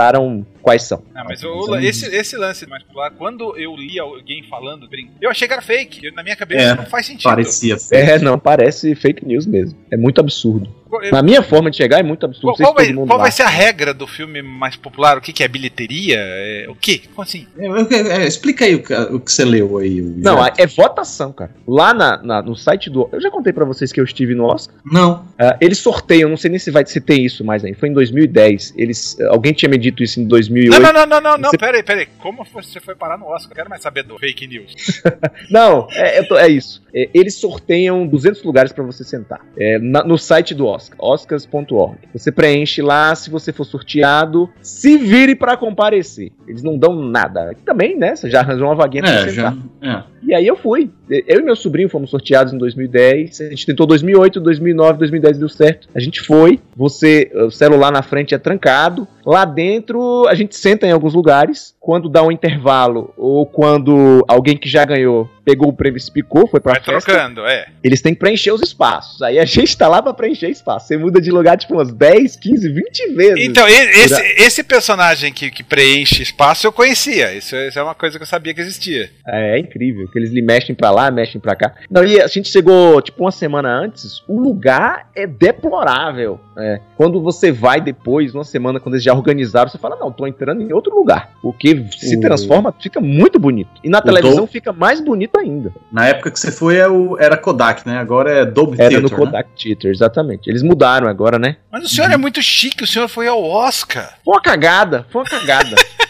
[0.61, 1.03] quais são.
[1.15, 4.87] Ah, mas o- é esse, esse lance mais popular, quando eu li alguém falando,
[5.21, 6.05] eu achei que era fake.
[6.05, 7.23] Eu- Na minha cabeça É, não faz sentido.
[7.23, 8.01] Parecia feio.
[8.03, 9.77] É, não, parece fake news mesmo.
[9.91, 10.69] É muito absurdo.
[11.11, 12.57] Na minha forma de chegar é muito absurdo.
[12.57, 15.17] Qual, vai, qual vai ser a regra do filme mais popular?
[15.17, 16.15] O que, que é bilheteria?
[16.17, 16.99] É, o que?
[17.09, 17.45] Como assim?
[17.57, 20.01] É, é, é, explica aí o que, o que você leu aí.
[20.01, 21.51] o- Não, é votação, cara.
[21.67, 23.07] Lá na, na- no site do.
[23.11, 24.75] Eu já contei pra vocês que eu estive no Oscar.
[24.85, 25.25] Não.
[25.37, 27.73] Ah, eles sorteiam, não sei nem se vai se tem isso mais aí.
[27.73, 28.73] Foi em 2010.
[28.77, 30.71] Eles, alguém tinha me dito isso em 2008.
[30.81, 32.07] Não, não, não, não, não, não, Você- peraí, peraí.
[32.19, 33.51] Como você foi parar no Oscar?
[33.51, 34.73] Eu quero mais saber do fake news.
[35.49, 36.81] Não, é, eu tô- é isso.
[36.93, 39.41] É, eles sorteiam 200 lugares pra você sentar.
[39.57, 41.97] É, na- no site do Oscar, oscars.org.
[42.13, 46.31] Você preenche lá, se você for sorteado, se vire pra comparecer.
[46.47, 47.55] Eles não dão nada.
[47.65, 48.15] Também, né?
[48.15, 49.55] Você já arranjou uma vaguinha pra É, sentar.
[49.81, 49.99] já.
[49.99, 50.03] É.
[50.23, 50.91] E aí eu fui.
[51.09, 53.41] Eu e meu sobrinho fomos sorteados em 2010.
[53.41, 55.87] A gente tentou 2008, 2009, 2010 deu certo.
[55.95, 56.59] A gente foi.
[56.75, 59.07] Você, o celular na frente é trancado.
[59.25, 61.75] Lá dentro a gente senta em alguns lugares.
[61.79, 66.11] Quando dá um intervalo ou quando alguém que já ganhou pegou o prêmio e se
[66.11, 67.65] picou, foi pra Vai festa, trocando, é.
[67.83, 69.19] eles têm que preencher os espaços.
[69.23, 70.87] Aí a gente tá lá pra preencher espaço.
[70.87, 73.45] Você muda de lugar tipo umas 10, 15, 20 vezes.
[73.45, 77.33] Então, esse, esse personagem que, que preenche espaço eu conhecia.
[77.33, 79.09] Isso, isso é uma coisa que eu sabia que existia.
[79.25, 81.73] É, é incrível, que eles lhe mexem pra lá, mexem pra cá.
[81.89, 86.39] Não, e a gente chegou, tipo, uma semana antes, o lugar é deplorável.
[86.57, 86.81] É.
[86.97, 90.61] Quando você vai depois, uma semana, quando eles já organizaram, você fala, não, tô entrando
[90.61, 91.29] em outro lugar.
[91.41, 93.69] Porque se O- transforma, fica muito bonito.
[93.83, 95.71] E na O televisão Dol- fica mais bonito ainda.
[95.91, 97.97] Na época que você foi é o- era Kodak, né?
[97.97, 99.15] Agora é Dolby Era Theater, no né?
[99.25, 100.49] Kodak Theater, exatamente.
[100.49, 101.55] Eles mudaram agora, né?
[101.71, 104.17] Mas o senhor é muito chique, o senhor foi ao Oscar.
[104.25, 105.75] Foi uma cagada, foi uma cagada.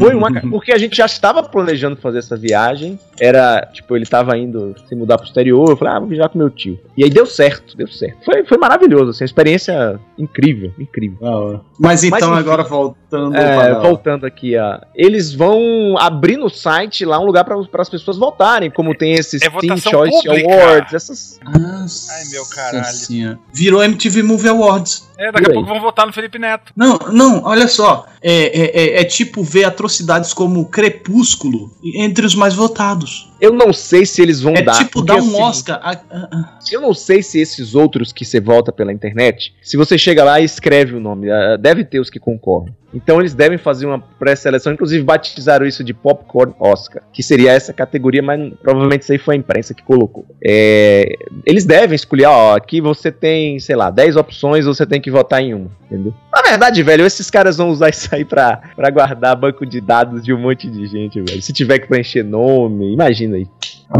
[0.00, 0.32] Foi uma.
[0.50, 2.98] Porque a gente já estava planejando fazer essa viagem.
[3.20, 5.70] Era, tipo, ele tava indo se mudar pro exterior.
[5.70, 6.78] Eu falei, ah, vou viajar com meu tio.
[6.96, 8.24] E aí deu certo, deu certo.
[8.24, 11.18] Foi, foi maravilhoso, assim, uma experiência incrível, incrível.
[11.20, 11.60] Hora.
[11.78, 12.40] Mas então, enfim.
[12.40, 13.78] agora voltando É, para...
[13.80, 14.80] voltando aqui, ó.
[14.94, 19.42] Eles vão abrir no site lá um lugar para as pessoas votarem, como tem esses
[19.42, 20.54] É Teen Choice pública.
[20.54, 21.40] Awards, essas.
[21.44, 23.38] Nossa Ai, meu caralho.
[23.52, 25.08] Virou MTV Movie Awards.
[25.16, 26.72] É, daqui a pouco vão votar no Felipe Neto.
[26.76, 28.06] Não, não, olha só.
[28.20, 33.03] é, é, é, é tipo ver atrocidades como Crepúsculo entre os mais votados.
[33.40, 34.78] Eu não sei se eles vão É dar.
[34.78, 35.80] tipo porque, dar um assim, Oscar.
[35.82, 39.76] a- a- a- Eu não sei se esses outros que você volta pela internet, se
[39.76, 42.74] você chega lá e escreve o nome, ah, deve ter os que concorrem.
[42.94, 47.72] Então eles devem fazer uma pré-seleção, inclusive batizaram isso de Popcorn Oscar, que seria essa
[47.72, 50.24] categoria, mas provavelmente isso aí foi a imprensa que colocou.
[50.44, 55.10] É, eles devem escolher, ó, aqui você tem, sei lá, 10 opções, você tem que
[55.10, 56.14] votar em uma, entendeu?
[56.32, 60.22] Na verdade, velho, esses caras vão usar isso aí pra, pra guardar banco de dados
[60.22, 61.42] de um monte de gente, velho.
[61.42, 63.48] Se tiver que preencher nome, imagina aí.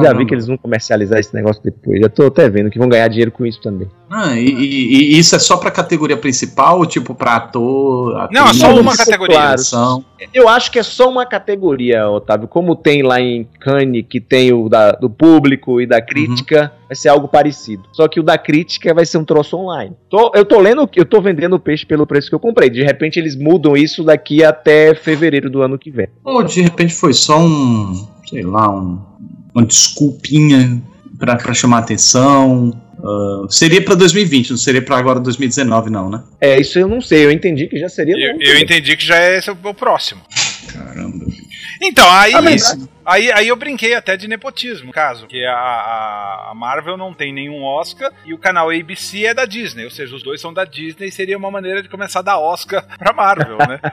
[0.03, 2.01] Já vi que eles vão comercializar esse negócio depois.
[2.01, 3.89] Já tô até vendo que vão ganhar dinheiro com isso também.
[4.11, 8.17] Ah, e, e- e isso é só pra categoria principal, tipo pra ator.
[8.17, 9.37] atriz, Não, é só uma Isso, categoria.
[9.37, 10.05] claro.
[10.33, 12.49] Eu acho que é só uma categoria, Otávio.
[12.49, 16.97] Como tem lá em Cannes, que tem o da- do público e da crítica, vai
[16.97, 17.83] ser algo parecido.
[17.93, 19.93] Só que o da crítica vai ser um troço online.
[20.09, 22.71] Tô- eu tô lendo, eu tô vendendo o peixe pelo preço que eu comprei.
[22.71, 26.09] De repente eles mudam isso daqui até fevereiro do ano que vem.
[26.25, 28.07] Ou de repente foi só um.
[28.27, 28.99] sei lá, um,
[29.55, 30.83] uma desculpinha
[31.19, 32.73] pra, pra chamar atenção.
[33.03, 36.23] Ah, seria pra 2020, não seria pra agora 2019, não, né?
[36.41, 37.25] É, isso eu não sei.
[37.27, 38.15] Eu entendi que já seria.
[38.15, 38.63] Eu, eu vem.
[38.63, 40.21] entendi que já é o próximo.
[40.73, 41.27] Caramba.
[41.83, 45.27] Então, aí, Ah, mas- aí, aí eu brinquei até de nepotismo, no caso.
[45.27, 49.45] Que a, a, a Marvel não tem nenhum Oscar e o canal ABC é da
[49.45, 49.85] Disney.
[49.85, 52.39] Ou seja, os dois são da Disney e seria uma maneira de começar a dar
[52.39, 53.81] Oscar pra Marvel, né?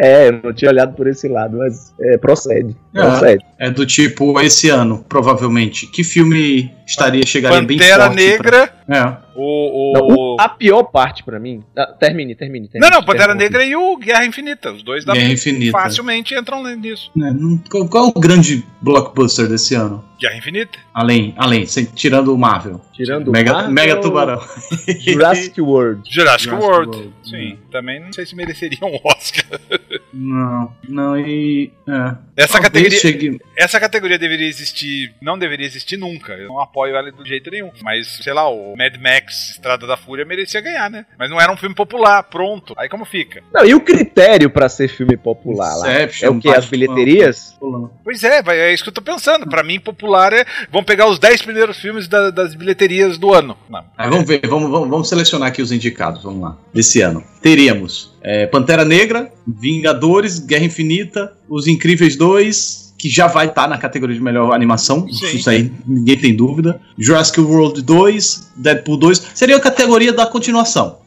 [0.00, 2.76] É, eu não tinha olhado por esse lado, mas é, procede.
[2.94, 3.00] É.
[3.00, 3.44] Procede.
[3.58, 5.88] É do tipo, esse ano, provavelmente.
[5.88, 8.16] Que filme estaria chegaria bem Pantera forte?
[8.16, 8.96] Negra, Pra...
[8.98, 9.16] É.
[9.36, 9.92] o.
[9.94, 10.34] Não, o...
[10.34, 11.62] o- a pior parte pra mim.
[11.76, 12.90] ah, termine, termine, Não, termine.
[12.92, 13.44] não, Pantera Interrompe.
[13.44, 14.72] Negra e o Guerra Infinita.
[14.72, 15.72] Os dois da Guerra Infinita.
[15.72, 17.10] facilmente entram nisso.
[17.16, 20.04] É, não- qual, qual o grande blockbuster desse ano?
[20.18, 20.78] Guerra Infinita.
[20.92, 22.80] Além, além, sem- tirando o Marvel.
[22.92, 24.40] Tirando o Mega, Marvel, Mega Tubarão.
[25.00, 26.02] Jurassic World.
[26.12, 26.96] Jurassic, Jurassic World.
[26.96, 27.14] World.
[27.22, 29.44] Sim, também não sei se mereceria um Oscar.
[30.12, 31.70] Não, não, e.
[31.86, 32.16] É.
[32.36, 36.32] Essa Talvez categoria, chegue- essa categoria deveria existir, não deveria existir nunca.
[36.32, 37.70] Eu não apoio ela de jeito nenhum.
[37.82, 41.04] Mas, sei lá, o Mad Max Estrada da Fúria merecia ganhar, né?
[41.18, 42.74] Mas não era um filme popular, pronto.
[42.78, 43.42] Aí como fica?
[43.52, 45.88] Não, e o critério pra ser filme popular lá?
[45.92, 46.48] Inception, É o que?
[46.48, 47.58] As bilheterias?
[48.02, 49.46] Pois é, é isso que eu tô pensando.
[49.46, 50.44] Pra mim, popular é.
[50.72, 53.56] Vão pegar os 10 primeiros filmes da- das bilheterias do ano.
[53.68, 53.82] Não.
[54.10, 56.56] Vamos ver, vamos, vamos, vamos selecionar aqui os indicados, vamos lá.
[56.72, 57.22] Desse ano.
[57.42, 63.78] Teríamos é, Pantera Negra, Vingadores, Guerra Infinita, Os Incríveis 2, que já vai estar na
[63.78, 65.36] categoria de melhor animação, Sim.
[65.36, 66.80] isso aí ninguém tem dúvida.
[66.98, 70.98] Jurassic World 2, Deadpool 2, seria a categoria da continuação.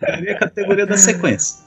[0.00, 1.64] Seria a categoria da sequência.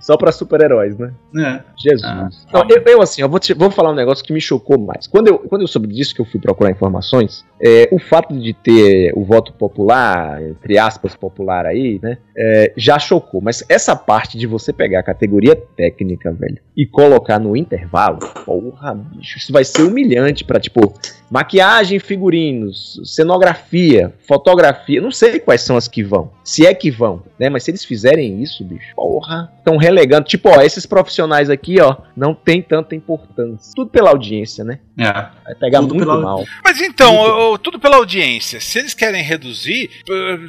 [0.00, 1.12] Só pra super-heróis, né?
[1.36, 1.60] É.
[1.78, 2.02] Jesus.
[2.04, 2.28] Ah.
[2.52, 5.06] Não, eu, eu, assim, eu vou, te- vou falar um negócio que me chocou mais.
[5.06, 8.52] Quando eu, quando eu soube disso, que eu fui procurar informações, é, o fato de
[8.52, 13.40] ter o voto popular, entre aspas, popular aí, né, é, já chocou.
[13.40, 18.94] Mas essa parte de você pegar a categoria técnica, velho, e colocar no intervalo, porra,
[18.94, 20.92] bicho, isso vai ser humilhante pra, tipo,
[21.30, 26.30] maquiagem, figurinos, cenografia, fotografia, não sei quais são as que vão.
[26.44, 27.48] Se é que vão, né?
[27.48, 30.26] Mas se eles fizerem isso, bicho, porra, estão relegando.
[30.26, 33.72] Tipo, ó, esses profissionais aqui, ó, não tem tanta importância.
[33.74, 34.80] Tudo pela audiência, né?
[34.98, 35.12] É.
[35.12, 36.44] Vai pegar Tudo muito pela- mal.
[36.64, 38.60] Mas então, tudo pela audiência.
[38.60, 39.88] Se eles querem reduzir,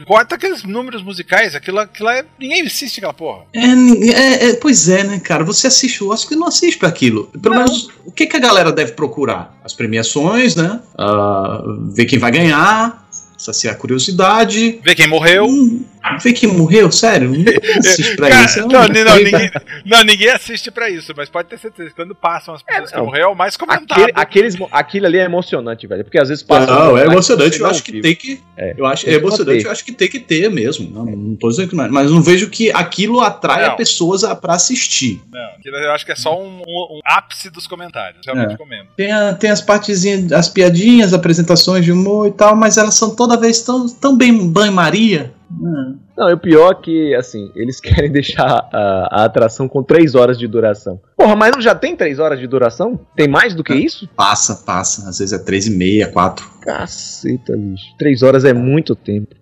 [0.06, 1.56] corta aqueles números musicais.
[1.56, 2.25] Aquilo, aquilo é.
[2.39, 3.43] Ninguém assiste aquela porra.
[3.53, 5.43] É, é, é, pois é, né, cara?
[5.43, 7.25] Você assiste o Oscar e não assiste pra aquilo.
[7.41, 7.63] Pelo Não.
[7.63, 9.58] menos, o que, que a galera deve procurar?
[9.63, 10.82] As premiações, né?
[10.97, 11.62] Ah,
[11.93, 13.03] ver quem vai ganhar,
[13.43, 14.79] saciar a curiosidade.
[14.84, 15.45] Vê quem morreu.
[15.45, 15.84] Hum,
[16.22, 17.30] ver quem morreu, sério?
[17.30, 18.60] Ninguém assiste pra Cara, isso.
[18.62, 19.52] não, não, ninguém,
[19.86, 22.98] não, ninguém assiste pra isso, mas pode ter certeza que quando passam as pessoas que
[22.98, 23.06] não.
[23.06, 23.92] morreu, é o mais comentado.
[24.02, 26.04] Aquele, aqueles, aquilo ali é emocionante, velho.
[26.04, 26.66] Porque às vezes passa.
[26.74, 27.50] Não, é que emocionante.
[27.56, 28.02] você Eu não acho que viu.
[28.02, 28.42] tem que.
[28.58, 28.74] É.
[28.78, 29.68] Eu acho, é que emocionante, manter.
[29.68, 30.89] eu acho que tem que ter mesmo.
[30.89, 31.88] Não, não tô dizendo que não é.
[31.89, 33.76] Mas não vejo que aquilo atrai Não.
[33.76, 35.22] pessoas a, pra assistir.
[35.32, 38.22] Não, eu acho que é só um, um- um ápice dos comentários.
[38.26, 38.58] Realmente É.
[38.58, 38.88] comento.
[38.96, 43.16] Tem, a- tem as partezinhas, as piadinhas, apresentações de humor e tal, mas elas são
[43.16, 45.32] toda vez tão, tão bem banho-maria.
[45.62, 45.98] Hum.
[46.18, 50.16] Não, e o pior é que, assim, eles querem deixar a, a atração com 3
[50.16, 51.00] horas de duração.
[51.23, 52.99] Porra, mas não já tem 3 horas de duração?
[53.15, 54.07] Tem mais do que isso?
[54.09, 55.09] Passa, passa.
[55.09, 56.51] Às vezes é três e meia, quatro.
[56.62, 57.93] Caceta, bicho.
[57.97, 59.36] 3 horas é muito tempo.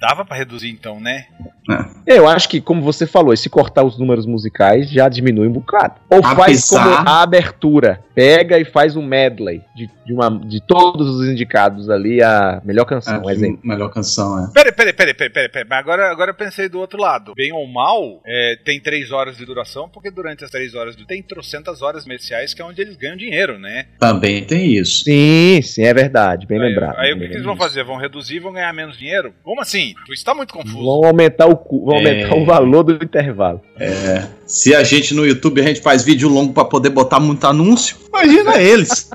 [0.00, 1.26] Dava pra reduzir então, né?
[2.06, 5.94] Eu acho que, como você falou, se cortar os números musicais, já diminui um bocado.
[6.08, 8.04] Ou faz como a abertura.
[8.14, 12.86] Pega e faz um medley de, de, uma, de todos os indicados ali, a melhor
[12.86, 13.60] canção, um É, exemplo.
[13.62, 14.50] melhor canção, é.
[14.54, 15.66] Peraí, peraí, peraí, peraí, peraí, peraí.
[15.68, 17.34] Mas agora, agora eu pensei do outro lado.
[17.36, 21.04] Bem ou mal, é, tem três horas de duração, porque durante as três horas do
[21.04, 23.86] tem trocentas horas comerciais, que é onde eles ganham dinheiro, né?
[23.98, 25.04] Também tem isso.
[25.04, 26.98] Sim, sim, é verdade, bem aí, lembrado.
[26.98, 27.84] Aí o que, que eles vão fazer?
[27.84, 29.34] Vão reduzir e vão ganhar menos dinheiro?
[29.42, 29.94] Como assim?
[30.10, 30.76] Isso tá muito confuso.
[30.82, 32.40] Vão aumentar o, cu- vão aumentar É.
[32.40, 33.60] o valor do intervalo.
[34.46, 37.96] Se a gente no YouTube a gente faz vídeo longo pra poder botar muito anúncio,
[38.08, 39.10] imagina eles.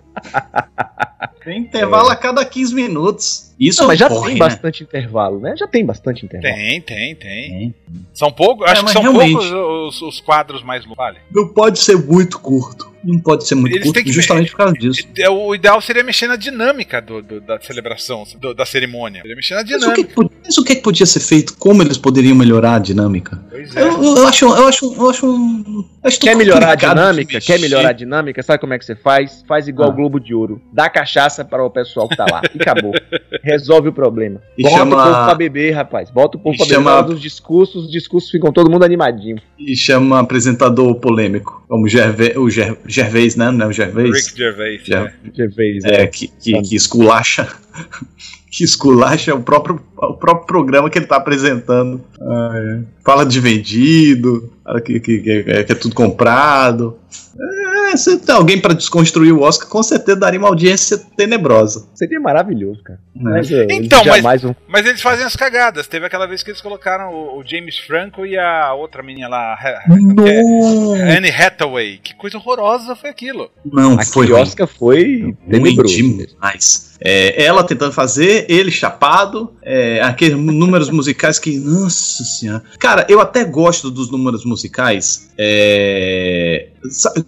[1.44, 3.52] Tem intervalo a cada 15 minutos.
[3.60, 4.40] Isso Não, mas já tem né?
[4.40, 5.56] bastante intervalo, né?
[5.58, 6.54] Já tem bastante intervalo.
[6.54, 7.50] Tem, tem, tem.
[7.50, 7.76] Tem.
[8.14, 9.32] São poucos, É, acho que são realmente.
[9.34, 10.98] poucos os, os quadros mais longos.
[10.98, 11.20] Vale.
[11.34, 12.91] Não pode ser muito curto.
[13.04, 15.08] Não pode ser muito Eles curto que- justamente por causa disso.
[15.18, 19.22] É, O ideal seria mexer na dinâmica do, do- da celebração, do- da cerimônia.
[19.22, 20.36] Seria mexer na Mas o, que, dinâmica.
[20.46, 21.56] mas o que, que podia ser feito?
[21.58, 23.44] Como eles poderiam melhorar a dinâmica?
[23.50, 23.82] Pois é.
[23.82, 27.40] Eu, eu acho, eu acho, eu acho, um- acho Quer melhorar a dinâmica?
[27.42, 28.44] Quer melhorar a dinâmica?
[28.44, 29.44] Sabe como é que você faz?
[29.48, 29.92] Faz igual Ah.
[29.92, 30.62] o Globo de Ouro.
[30.72, 32.42] Dá cachaça para o pessoal que tá lá.
[32.54, 32.92] E acabou.
[33.44, 34.40] Resolve o problema.
[34.58, 36.10] E Bota chama- o povo pra beber, rapaz.
[36.12, 36.76] Bota o povo E pra beber.
[36.76, 39.38] chama- hora dos discursos, os discursos ficam todo mundo animadinho.
[39.58, 43.52] E chama apresentador polêmico, como Gervais, o Ger, Gervais, né?
[43.52, 44.28] Não é o Gervais?
[44.28, 44.82] Rick Gervais.
[44.86, 45.14] Já- né?
[45.34, 47.48] Gervais, É, que, que, que esculacha.
[48.52, 52.04] que esculacha o próprio, o próprio programa que ele tá apresentando.
[52.22, 52.80] Ah, é.
[53.04, 56.98] Fala de vendido, fala que, que, que é, que é tudo comprado.
[57.40, 57.61] É,
[57.98, 61.88] se tem alguém pra desconstruir o Oscar, com certeza daria uma audiência tenebrosa.
[61.96, 63.00] Seria maravilhoso, cara.
[63.16, 63.32] né?
[63.38, 64.56] Mas, eles Então, mas- jamais vão.
[64.68, 65.88] Mas eles fazem as cagadas.
[65.88, 69.54] Teve aquela vez que eles colocaram o, o James Franco e a outra menina lá,
[69.54, 72.00] a- Não, Anne Hathaway.
[72.04, 73.50] Que coisa horrorosa foi aquilo.
[73.66, 74.42] não Aquele foi ruim.
[74.42, 75.94] Oscar foi Ruim tenebroso.
[75.98, 76.28] mesmo.
[76.28, 76.92] demais.
[77.04, 81.58] É, ela tentando fazer, ele chapado, é, aqueles números musicais que.
[81.58, 82.62] Nossa senhora.
[82.80, 86.68] Cara, eu até gosto dos números musicais é,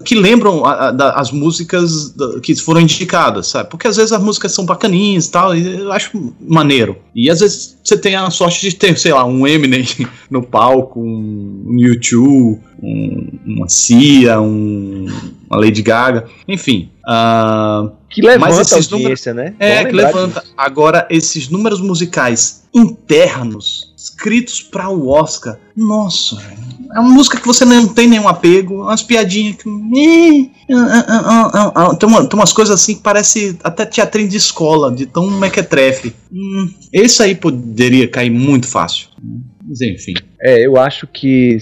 [0.04, 3.70] que lembram a- a- as músicas da- que foram indicadas, sabe?
[3.70, 6.98] Porque às vezes as músicas são bacaninhas e tal, e eu acho maneiro.
[7.16, 9.86] E às vezes você tem a sorte de ter, sei lá, um Eminem
[10.30, 15.08] no palco, um, U2, um, uma Cia, um,
[15.50, 16.90] uma Lady Gaga, enfim.
[17.06, 19.54] ah, Que levanta Mas a esses audiência, né?
[19.60, 20.40] é, que levanta.
[20.42, 20.54] disso.
[20.56, 26.38] Agora, esses números musicais internos, escritos para o Oscar, nossa,
[26.96, 30.52] é uma música que você não tem nenhum apego, umas piadinhas que.
[30.72, 34.92] ah, ah, ah, Tem, uma- tem umas coisas assim que parece até teatrinho de escola,
[34.92, 36.14] de tão mequetrefe.
[36.32, 39.08] Hum, esse aí poderia cair muito fácil.
[39.68, 40.14] Mas enfim.
[40.42, 41.58] É, eu acho que.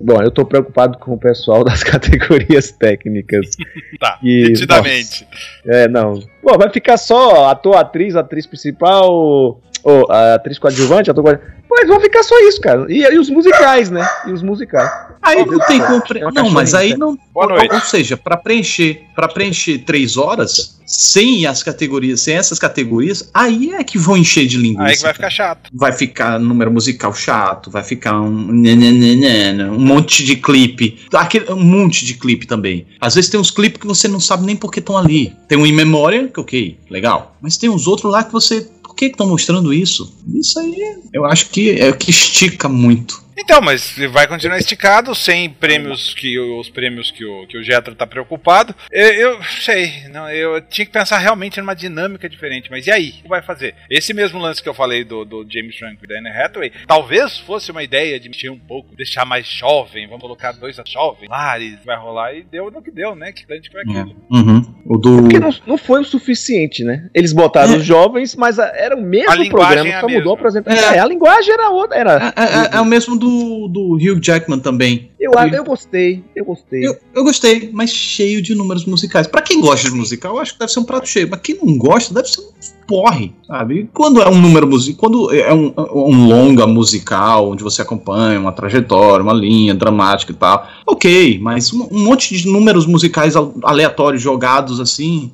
[0.00, 3.46] Bom, eu tô preocupado com o pessoal das categorias técnicas.
[3.98, 5.26] Tá, E, nitidamente.
[5.64, 6.22] É, não.
[6.42, 11.56] Pô, vai ficar só ator, atriz, atriz principal, ou, a atriz coadjuvante, ator coadjuvante.
[11.78, 12.86] Eles vão ficar só isso, cara.
[12.88, 14.06] E, e os musicais, né?
[14.26, 14.90] E os musicais.
[15.20, 16.00] Aí não tem que como.
[16.00, 17.18] pre- Não, mas aí não.
[17.34, 17.74] Boa ou, noite.
[17.74, 23.74] ou seja, para preencher, para preencher três horas sem as categorias, sem essas categorias, aí
[23.74, 24.84] é que vão encher de linguiça.
[24.84, 25.70] Aí que vai ficar chato.
[25.74, 32.04] Vai ficar número musical chato, vai ficar um um monte de clipe, aquele, um monte
[32.04, 32.86] de clipe também.
[33.00, 35.32] Às vezes tem uns clipes que você não sabe nem por que estão ali.
[35.48, 37.36] Tem um In Memória, que ok, legal.
[37.40, 40.12] Mas tem uns outros lá que você, que estão mostrando isso?
[40.34, 43.22] Isso aí, eu acho que é o que estica muito.
[43.38, 47.94] Então, mas vai continuar esticado, sem prêmios que os prêmios que o, que o Jetro
[47.94, 48.74] tá preocupado.
[48.90, 53.10] Eu, eu sei, não, eu tinha que pensar realmente numa dinâmica diferente, mas e aí?
[53.18, 53.74] O que vai fazer?
[53.90, 57.38] Esse mesmo lance que eu falei do, do James Franco e da Anne Hathaway, talvez
[57.38, 61.58] fosse uma ideia de mexer um pouco, deixar mais jovem, vamos colocar dois jovens lá,
[61.58, 63.32] e vai rolar, e deu no que deu, né?
[63.32, 64.16] Que grande foi aquilo.
[64.30, 64.74] Uhum.
[64.86, 65.22] O do.
[65.22, 67.08] Porque não, não foi o suficiente, né?
[67.14, 67.76] Eles botaram É.
[67.76, 70.90] os jovens, mas a- era o mesmo programa, é a só mudou a apresentação.
[70.92, 70.96] É.
[70.96, 71.98] É, a linguagem era outra.
[71.98, 73.25] Era, É, é- é o mesmo do,
[73.68, 75.10] do Hugh Jackman também.
[75.20, 76.86] eu, eu gostei, eu gostei.
[76.86, 79.26] Eu, eu gostei, mas cheio de números musicais.
[79.26, 81.28] Pra quem gosta de musical, eu acho que deve ser um prato cheio.
[81.30, 82.50] Mas quem não gosta, deve ser um
[82.86, 83.80] porre, sabe?
[83.80, 88.38] E quando é um número musical, quando é um, um longa musical, onde você acompanha
[88.38, 93.34] uma trajetória, uma linha dramática e tal, ok, mas um, um monte de números musicais
[93.34, 95.32] al- aleatórios jogados assim,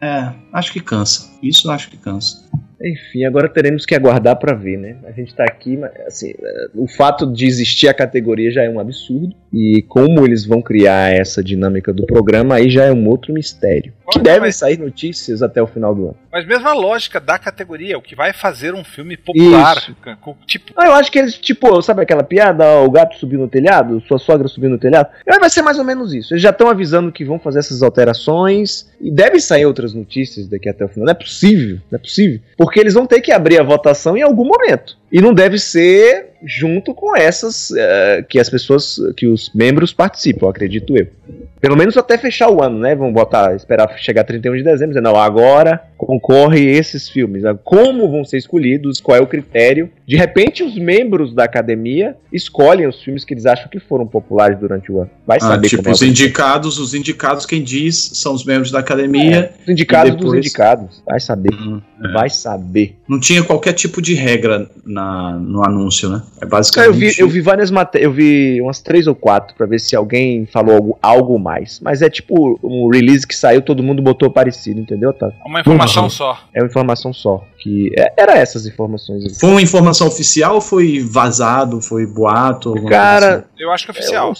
[0.00, 1.30] é, acho que cansa.
[1.42, 2.42] Isso eu acho que cansa.
[2.84, 4.96] Enfim, agora teremos que aguardar pra ver, né?
[5.06, 6.32] A gente tá aqui, mas assim,
[6.74, 9.34] o fato de existir a categoria já é um absurdo.
[9.52, 13.92] E como eles vão criar essa dinâmica do programa, aí já é um outro mistério.
[14.10, 16.16] Que devem mas- sair notícias até o final do ano.
[16.32, 19.94] Mas mesmo a lógica da categoria, o que vai fazer um filme popular, Isso.
[20.46, 23.48] tipo, Ah, eu acho que eles, tipo, sabe aquela piada, ó, o gato subiu no
[23.48, 25.10] telhado, sua sogra subiu no telhado?
[25.26, 26.32] Vai ser mais ou menos isso.
[26.32, 30.68] Eles já estão avisando que vão fazer essas alterações e deve sair outras notícias daqui
[30.68, 31.04] até o final.
[31.06, 32.40] Não é possível, não é possível.
[32.56, 34.96] Porque eles vão ter que abrir a votação em algum momento.
[35.12, 40.48] E não deve ser junto com essas eh, que as pessoas, que os membros participam,
[40.50, 41.06] acredito eu.
[41.60, 42.96] Pelo menos até fechar o ano, né?
[42.96, 47.44] Vamos botar, esperar chegar 31 de dezembro, dizer, não, agora concorre esses filmes.
[47.62, 49.88] Como vão ser escolhidos, qual é o critério.
[50.04, 54.58] De repente, os membros da academia escolhem os filmes que eles acham que foram populares
[54.58, 55.10] durante o ano.
[55.24, 58.72] Vai Ah, saber tipo, como é os indicados, os indicados, quem diz, são os membros
[58.72, 59.36] da academia.
[59.36, 61.02] É, os indicados depois- dos indicados.
[61.06, 61.54] Vai saber.
[61.54, 62.08] Hum, é.
[62.12, 62.96] Vai saber.
[63.08, 65.01] Não tinha qualquer tipo de regra na,
[65.40, 66.22] no anúncio, né?
[66.40, 66.88] É basicamente.
[66.88, 69.94] eu vi, eu vi várias matérias, eu vi umas três ou quatro pra ver se
[69.96, 71.80] alguém falou algo, algo mais.
[71.80, 75.30] Mas é tipo um release que saiu, todo mundo botou parecido, entendeu, tá?
[75.44, 76.10] Uma informação Uhum.
[76.10, 76.38] só.
[76.54, 77.44] É uma informação só.
[77.58, 79.38] Que é- era essas informações.
[79.38, 81.80] Foi uma informação oficial ou foi vazado?
[81.80, 82.74] Foi boato?
[82.86, 84.32] Cara, coisa Eu acho que é oficial.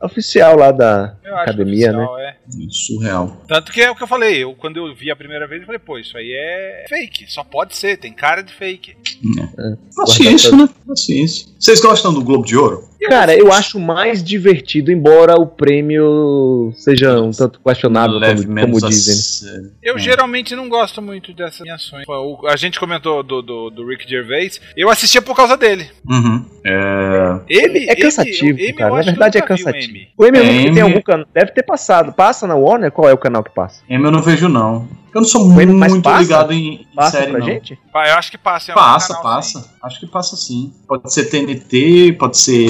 [0.00, 1.98] É oficial lá da Eu academia, é né?
[1.98, 2.36] oficial, é.
[2.48, 2.68] assim?
[2.70, 3.36] Surreal.
[3.46, 4.42] Tanto que é o que eu falei.
[4.42, 7.30] Eu, quando eu vi a primeira vez, eu falei, pô, isso aí é fake.
[7.30, 8.96] Só pode ser, tem cara de fake.
[10.06, 10.68] Paciência, né?
[10.86, 11.46] Paciência.
[11.58, 12.84] Vocês gostam do Globo de Ouro?
[13.08, 19.70] Cara, eu acho mais divertido, embora o prêmio seja um tanto questionável, como, como dizem.
[19.82, 19.96] Eu.
[19.96, 19.98] É.
[19.98, 21.66] geralmente não gosto muito dessas.
[22.08, 24.60] O- A gente comentou do, do, do Rick Gervais.
[24.76, 25.86] Eu assistia por causa dele.
[26.08, 26.44] Uhum.
[26.66, 28.94] É, Ele É cansativo, ele, cara.
[28.94, 29.90] Na verdade é vi o cansativo.
[29.92, 30.08] Emmy.
[30.16, 31.26] O Emmy, É, tem algum canal.
[31.32, 32.12] Deve ter passado.
[32.12, 32.90] Passa na Warner?
[32.90, 33.82] Qual é o canal que passa?
[33.88, 34.88] Emmy eu não vejo, não.
[35.14, 36.18] Eu não sou muito passa?
[36.22, 37.46] ligado em, em Passa série, pra não.
[37.46, 37.78] gente?
[37.92, 38.72] Pá, Eu acho que passa.
[38.72, 39.60] Passa, canal, passa.
[39.60, 39.68] sim.
[39.80, 40.72] Acho que passa sim.
[40.88, 42.68] Pode ser TNT, pode ser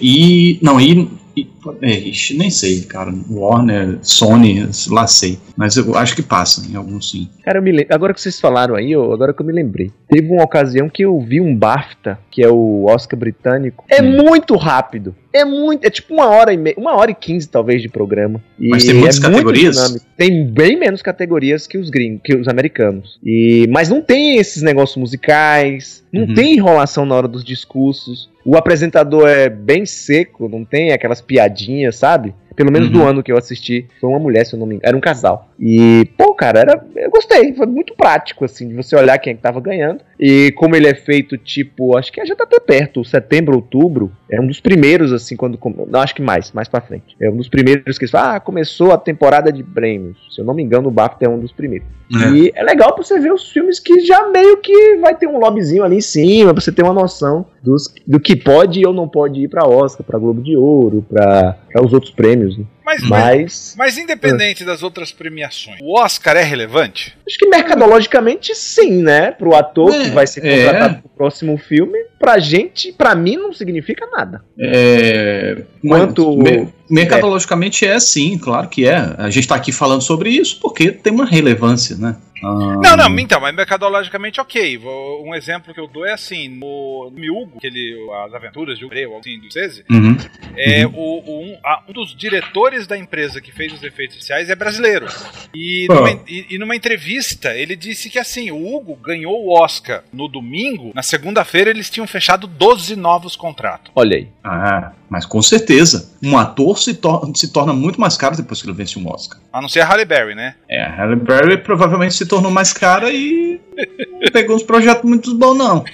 [0.00, 0.58] I.
[0.62, 1.08] Não, I.
[1.36, 1.46] I
[1.82, 3.12] é, nem sei, cara.
[3.30, 5.38] Warner, Sony, lá sei.
[5.54, 7.28] Mas eu acho que passa em algum sim.
[7.44, 9.90] Cara, eu me lembro, agora que vocês falaram aí, eu- agora que eu me lembrei.
[10.08, 13.84] Teve uma ocasião que eu vi um BAFTA, que é o Oscar britânico.
[13.90, 14.16] É Hum.
[14.16, 15.14] muito rápido.
[15.30, 15.84] É muito.
[15.84, 16.76] É tipo uma hora e meia.
[16.78, 18.42] Uma hora e quinze, talvez, de programa.
[18.58, 20.06] E Mas tem muitas é categorias?
[20.16, 23.18] Tem bem menos categorias que os gringos, que os americanos.
[23.22, 26.02] E, mas não tem esses negócios musicais.
[26.10, 26.34] Não Uhum.
[26.34, 28.30] tem enrolação na hora dos discursos.
[28.48, 32.32] O apresentador é bem seco, não tem aquelas piadinhas, sabe?
[32.56, 33.06] Pelo menos do Uhum.
[33.08, 34.88] ano que eu assisti, foi uma mulher, se eu não me engano.
[34.88, 35.50] Era um casal.
[35.60, 37.52] E, pô, cara, era, eu gostei.
[37.54, 40.00] Foi muito prático, assim, de você olhar quem é que tava ganhando.
[40.18, 44.10] E como ele é feito, tipo, acho que já tá até perto, setembro, outubro.
[44.30, 45.58] É um dos primeiros, assim, quando.
[45.88, 47.14] Não, acho que mais, mais pra frente.
[47.20, 50.16] É um dos primeiros que eles falam, ah, começou a temporada de prêmios.
[50.34, 51.86] Se eu não me engano, o BAFTA é um dos primeiros.
[52.10, 55.38] E é legal pra você ver os filmes que já meio que vai ter um
[55.38, 59.08] lobbyzinho ali em cima, pra você ter uma noção dos, do que pode ou não
[59.08, 62.45] pode ir pra Oscar, pra Globo de Ouro, pra, pra os outros prêmios.
[62.56, 62.64] Né?
[62.84, 67.16] Mas, mas, Mas independente das outras premiações, o Oscar é relevante?
[67.26, 69.30] acho que mercadologicamente sim, né?
[69.32, 70.56] Pro ator É, que vai ser é.
[70.64, 74.42] contratado pro próximo filme, pra gente, pra mim, não significa nada.
[74.58, 78.96] É, Quanto- me- mercadologicamente é sim, claro que é.
[79.18, 82.16] A gente tá aqui falando sobre isso porque tem uma relevância, né?
[82.42, 82.48] Ah,
[82.82, 84.76] Não, não, então, mas mercadologicamente ok.
[84.78, 88.94] Vou- Um exemplo que eu dou é assim, no Miúgo, aquele, as aventuras de Hugo,
[89.12, 90.16] ou assim, do Cese, uhum.
[90.56, 94.50] é, o, o- um, a- um dos diretores da empresa que fez os efeitos especiais
[94.50, 95.06] é brasileiro.
[95.54, 95.94] E Ah.
[95.94, 100.28] numa, e- e numa entrevista, ele disse que assim, o Hugo ganhou o Oscar no
[100.28, 103.90] domingo, na segunda-feira eles tinham fechado 12 novos contratos.
[103.94, 104.28] Olha aí.
[104.44, 106.10] Ah, mas com certeza.
[106.22, 109.38] Um ator se, tor- se torna muito mais caro depois que ele vence um Oscar.
[109.52, 110.54] A não ser a Halle Berry, né?
[110.68, 113.60] É, a Halle Berry provavelmente se tornou mais cara e
[114.10, 115.84] não pegou uns projetos muito bons, não.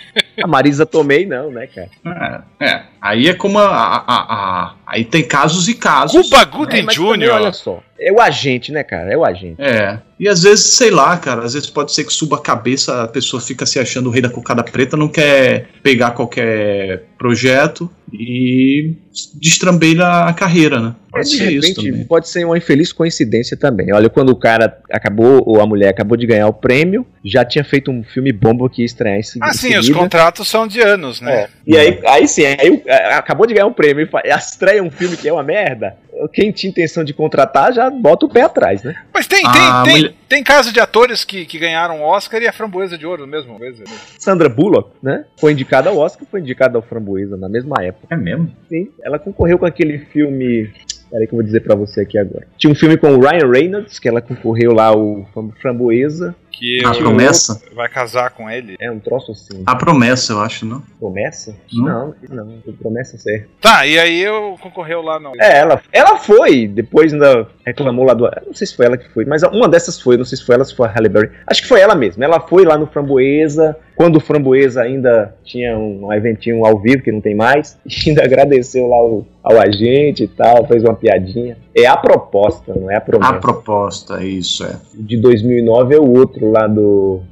[0.43, 2.43] A Marisa Tomei, não, né, cara?
[2.61, 2.83] É, é.
[3.01, 4.27] aí é como a, a- a-
[4.67, 6.29] a- Aí tem casos e casos.
[6.29, 7.31] Cuba É, mas também, Jr.
[7.33, 7.83] olha só.
[7.99, 9.11] É o agente, né, cara?
[9.13, 9.61] É o agente.
[9.63, 9.99] É.
[10.21, 13.09] E às vezes, sei lá, cara, às vezes pode ser que suba a cabeça, a
[13.09, 18.95] pessoa fica se achando o rei da cocada preta, não quer pegar qualquer projeto e
[19.35, 20.95] destrambeira a carreira, né?
[21.11, 22.05] Pode de ser isso repente, também.
[22.05, 23.93] pode ser uma infeliz coincidência também.
[23.93, 27.63] Olha, quando o cara acabou, ou a mulher acabou de ganhar o prêmio, já tinha
[27.63, 29.95] feito um filme bomba que ia estrear em, se- Ah, sim, os seguida.
[30.03, 31.33] contratos são de anos, né?
[31.43, 31.49] É.
[31.67, 35.17] E aí, aí sim, aí é, acabou de ganhar um prêmio e estreia um filme
[35.17, 35.95] que é uma merda.
[36.33, 38.95] Quem tinha intenção de contratar já bota o pé atrás, né?
[39.13, 42.41] Mas tem, tem, Ah, tem, mulher- tem caso de atores que, que ganharam o Oscar
[42.41, 43.59] e a framboesa de ouro mesmo.
[43.59, 43.85] coisa.
[44.19, 45.27] Sandra Bullock, né?
[45.39, 48.07] Foi indicada ao Oscar, foi indicada ao Framboesa na mesma época.
[48.11, 48.51] É mesmo?
[48.67, 50.73] Sim, ela concorreu com aquele filme.
[51.11, 52.47] Peraí que eu vou dizer pra você aqui agora.
[52.57, 56.35] Tinha um filme com o Ryan Reynolds, que ela concorreu lá, o Fram- Framboesa.
[56.53, 57.61] Que A promessa?
[57.75, 58.77] vai casar com ele.
[58.81, 59.63] É um troço assim.
[59.67, 60.83] A promessa, eu acho, não?
[61.01, 61.57] Promessa?
[61.73, 62.15] Não.
[62.29, 63.49] Não, não, promessa certa.
[63.61, 65.33] Tá, e aí eu concorreu lá no.
[65.41, 68.25] É, ela, ela foi, depois ainda reclamou lá do.
[68.47, 70.55] Não sei se foi ela que foi, mas uma dessas foi, não sei se foi
[70.55, 71.31] ela, se foi a Halle Berry.
[71.47, 72.25] Acho que foi ela mesma.
[72.25, 77.03] Ela foi lá no Framboesa, quando o Framboesa ainda tinha um, um eventinho ao vivo,
[77.03, 80.95] que não tem mais, e ainda agradeceu lá o- ao agente e tal, fez uma
[80.95, 81.57] piadinha.
[81.75, 83.33] É a proposta, não é a promessa.
[83.33, 84.77] A proposta, isso é.
[84.95, 87.23] De 2009 é o outro lá do.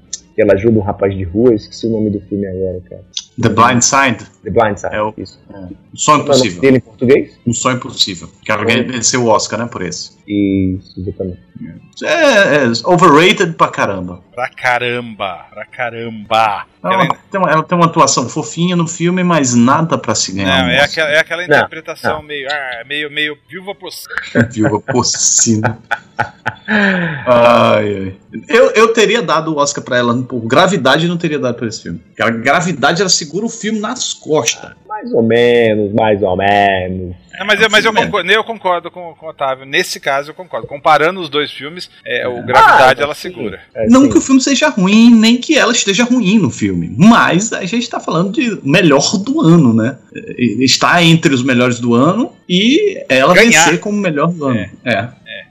[0.40, 3.02] Que ela ajuda um rapaz de rua, eu esqueci o nome do filme agora, cara.
[3.42, 5.38] The Blind Side, The Blind Side, É o- isso.
[5.50, 6.60] um sonho é o nome possível.
[6.62, 7.38] dele em português?
[7.46, 8.28] Um sonho possível.
[8.44, 10.12] Que ela venceu o Oscar, né, por esse.
[10.26, 11.40] Isso, exatamente.
[12.02, 14.22] É, é overrated pra caramba.
[14.34, 16.64] Pra caramba, pra caramba.
[16.82, 20.14] Ela, Ela ainda- tem uma, ela tem uma atuação fofinha no filme, mas nada pra
[20.14, 20.62] se ganhar.
[20.62, 23.90] Não, é aquela, é aquela Não, interpretação meio, ah, meio, meio viúva por
[24.52, 25.78] Viúva porcina.
[26.66, 28.16] Ai, ai.
[28.48, 31.82] Eu, eu teria dado o Oscar pra ela por gravidade não teria dado pra esse
[31.82, 31.98] filme.
[31.98, 34.70] Porque a gravidade ela segura o filme nas costas.
[34.86, 37.16] Mais ou menos, mais ou menos.
[37.36, 37.94] Não, mas, eu, mas eu, é.
[38.04, 39.64] concordo, eu concordo com, com o Otávio.
[39.64, 40.68] Nesse caso, eu concordo.
[40.68, 43.22] Comparando os dois filmes, é, o Gravidade Ah, ela sim.
[43.22, 43.60] segura.
[43.74, 44.10] É, não sim.
[44.10, 46.94] que o filme seja ruim, nem que ela esteja ruim no filme.
[46.96, 49.98] Mas a gente tá falando de melhor do ano, né?
[50.60, 53.64] Está entre os melhores do ano e ela Ganhar.
[53.64, 54.68] vencer como melhor do ano.
[54.84, 55.08] É.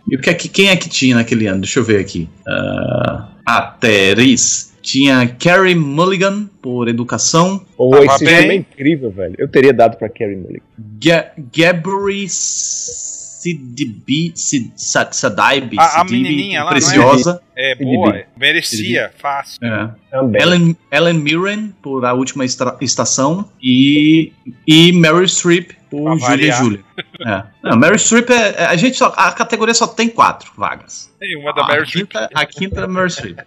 [0.09, 1.61] E o que é que, quem é que tinha naquele ano?
[1.61, 2.29] Deixa eu ver aqui.
[2.47, 4.68] Ah, atriz.
[4.91, 7.63] Tinha Carrie Mulligan por Educação.
[7.77, 8.35] Pô, Tava esse bem.
[8.37, 9.35] filme é incrível, velho.
[9.37, 10.63] Eu teria dado pra Carrie Mulligan.
[10.99, 16.73] Ga Gabri Sidibi, Sid, Sa- Sadaibi, A- a Sidibe, menininha lá, é?
[16.73, 17.41] Preciosa.
[17.55, 19.59] É Sim, boa, merecia, fácil.
[19.63, 19.89] É.
[20.11, 20.41] Também.
[20.41, 24.31] Ellen, Ellen Mirren por A Última Estação e,
[24.67, 26.53] e Meryl Streep por Julia.
[26.53, 26.79] Julia.
[27.25, 27.43] É.
[27.63, 31.09] Não, Meryl Streep é, é- a gente só, a categoria só tem quatro vagas.
[31.19, 32.07] Tem uma da a, Meryl Streep.
[32.07, 33.37] quinta, a quinta é Meryl Streep.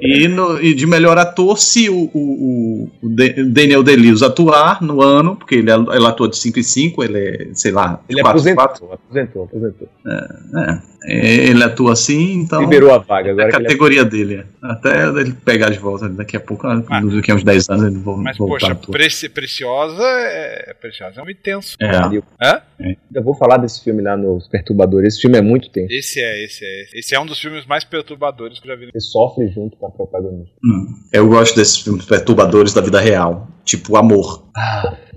[0.00, 3.08] e, no- e de melhor ator, se o, o, o-
[3.50, 7.48] Daniel Day-Lewis atuar no ano, porque ele, ele atua de 5 em 5, ele é,
[7.54, 9.88] sei lá, Ele quatro, aposentou, quatro, aposentou, aposentou.
[11.06, 13.30] é, ele atua assim, então Liberou a vaga.
[13.30, 14.34] é Agora a que ele categoria dele.
[14.36, 14.44] é.
[14.62, 16.76] Até ele pegar de volta daqui a pouco, Ah.
[17.00, 18.74] daqui a uns 10 anos ele vai Mas, poxa, a.
[18.74, 20.74] Preci- Preciosa é.
[20.80, 21.76] Preciosa é um intenso.
[21.80, 21.90] É.
[22.42, 22.60] Hã?
[23.14, 25.14] Eu vou falar desse filme lá nos Perturbadores.
[25.14, 25.92] Esse filme é muito tenso.
[25.92, 26.98] Esse é, esse é.
[26.98, 28.90] Esse é um dos filmes mais perturbadores que eu já vi.
[28.92, 30.52] Você sofre junto com a protagonista.
[30.64, 30.86] Hum.
[31.12, 33.48] Eu gosto desses filmes perturbadores da vida real.
[33.64, 34.48] Tipo Amor.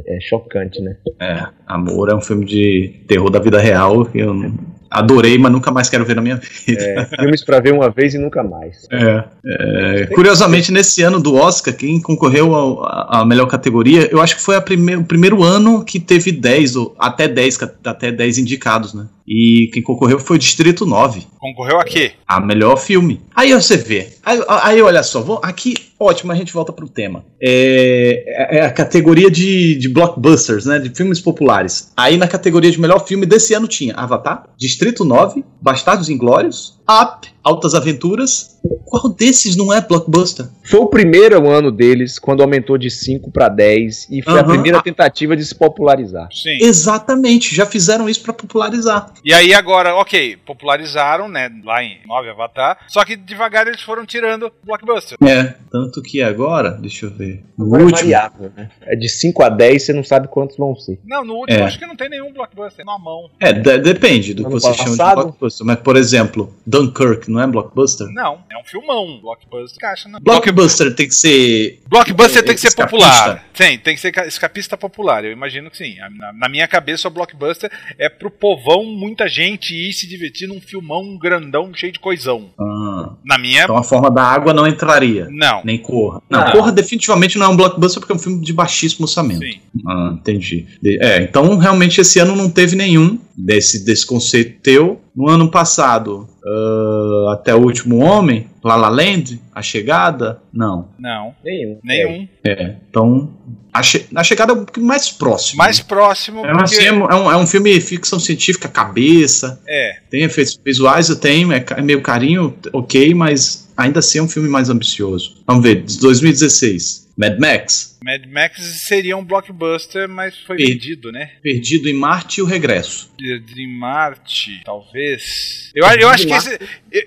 [0.07, 0.97] É chocante, né?
[1.19, 5.51] É, Amor é um filme de terror da vida real que eu não- adorei, mas
[5.51, 6.81] nunca mais quero ver na minha vida.
[6.81, 8.87] É, filmes pra ver uma vez e nunca mais.
[8.91, 12.53] É, é, curiosamente, nesse ano do Oscar, quem concorreu
[12.85, 16.95] à melhor categoria, eu acho que foi prime- o primeiro ano que teve 10, ou
[16.99, 19.05] até 10, ca- até 10 indicados, né?
[19.27, 21.25] E quem concorreu foi o Distrito 9.
[21.39, 22.13] Concorreu a quê?
[22.27, 23.21] A melhor filme.
[23.35, 24.09] Aí você vê.
[24.23, 27.25] Aí, aí olha só, vou, aqui, ótimo, a gente volta pro tema.
[27.41, 30.77] É, é a categoria de, de blockbusters, né?
[30.77, 31.91] De filmes populares.
[31.97, 37.27] Aí na categoria de melhor filme desse ano tinha Avatar, Distrito 9, Bastardos Inglórios, Up,
[37.43, 38.55] Altas Aventuras.
[38.85, 40.47] Qual desses não é blockbuster?
[40.63, 44.47] Foi o primeiro ano deles, quando aumentou de 5 pra 10, e foi a Aham.
[44.53, 46.27] primeira tentativa de se popularizar.
[46.31, 46.57] Sim.
[46.61, 49.11] Exatamente, já fizeram isso pra popularizar.
[49.23, 54.05] E aí agora, ok, popularizaram, né, lá em 9 Avatar, só que devagar eles foram
[54.05, 55.17] tirando blockbuster.
[55.23, 57.43] É, tanto que agora, deixa eu ver.
[57.57, 58.69] No Agora é último, variável, né?
[58.81, 60.99] É de 5 a 10, você não sabe quantos vão ser.
[61.05, 61.63] Não, no último É.
[61.63, 63.29] acho que não tem nenhum blockbuster na mão.
[63.39, 65.65] É, de- depende do que você chama de blockbuster.
[65.65, 68.07] Mas, por exemplo, Dunkirk não é blockbuster?
[68.11, 69.19] Não, é um filmão.
[69.21, 70.19] Blockbuster caixa não.
[70.19, 71.79] Blockbuster tem que ser.
[71.87, 72.97] Blockbuster tem que ser Escapista.
[73.07, 73.45] popular.
[73.53, 75.23] Sim, tem que ser ca- escapista popular.
[75.23, 75.95] Eu imagino que sim.
[76.17, 80.59] Na, na minha cabeça, o blockbuster é pro povão, muita gente ir se divertir num
[80.59, 82.49] filmão grandão, cheio de coisão.
[82.59, 85.27] Ah, Na minha, então a forma da água não entraria.
[85.31, 85.61] não.
[85.63, 86.21] Nem Corra.
[86.29, 86.51] Não, Ah.
[86.51, 89.39] Corra definitivamente não é um blockbuster porque é um filme de baixíssimo orçamento.
[89.45, 89.59] Sim.
[89.87, 90.65] Ah, entendi.
[90.99, 95.01] É, então realmente esse ano não teve nenhum desse, desse conceito teu.
[95.15, 100.89] No ano passado, ah, até o último homem, La La Land, A Chegada, não.
[100.99, 101.33] Não.
[101.43, 101.79] Nenhum.
[101.83, 102.27] Nenhum.
[102.45, 103.29] É, então
[103.73, 105.57] a, che- a Chegada é um pouquinho mais próximo.
[105.57, 106.45] Mais próximo.
[106.45, 109.97] É, porque- assim, é, um, é um- é filme de ficção científica, cabeça, é.
[110.09, 114.29] tem efeitos visuais, eu tenho, é, é meio carinho, ok, mas ainda assim é um
[114.29, 115.35] filme mais ambicioso.
[115.45, 121.11] Vamos ver, de 2016, Mad Max, Mad Max seria um blockbuster, mas foi E- vendido,
[121.13, 121.31] né?
[121.41, 123.09] Perdido em Marte e o Regresso.
[123.17, 125.71] Dream Marte, talvez.
[125.73, 126.59] Eu, eu acho que esse,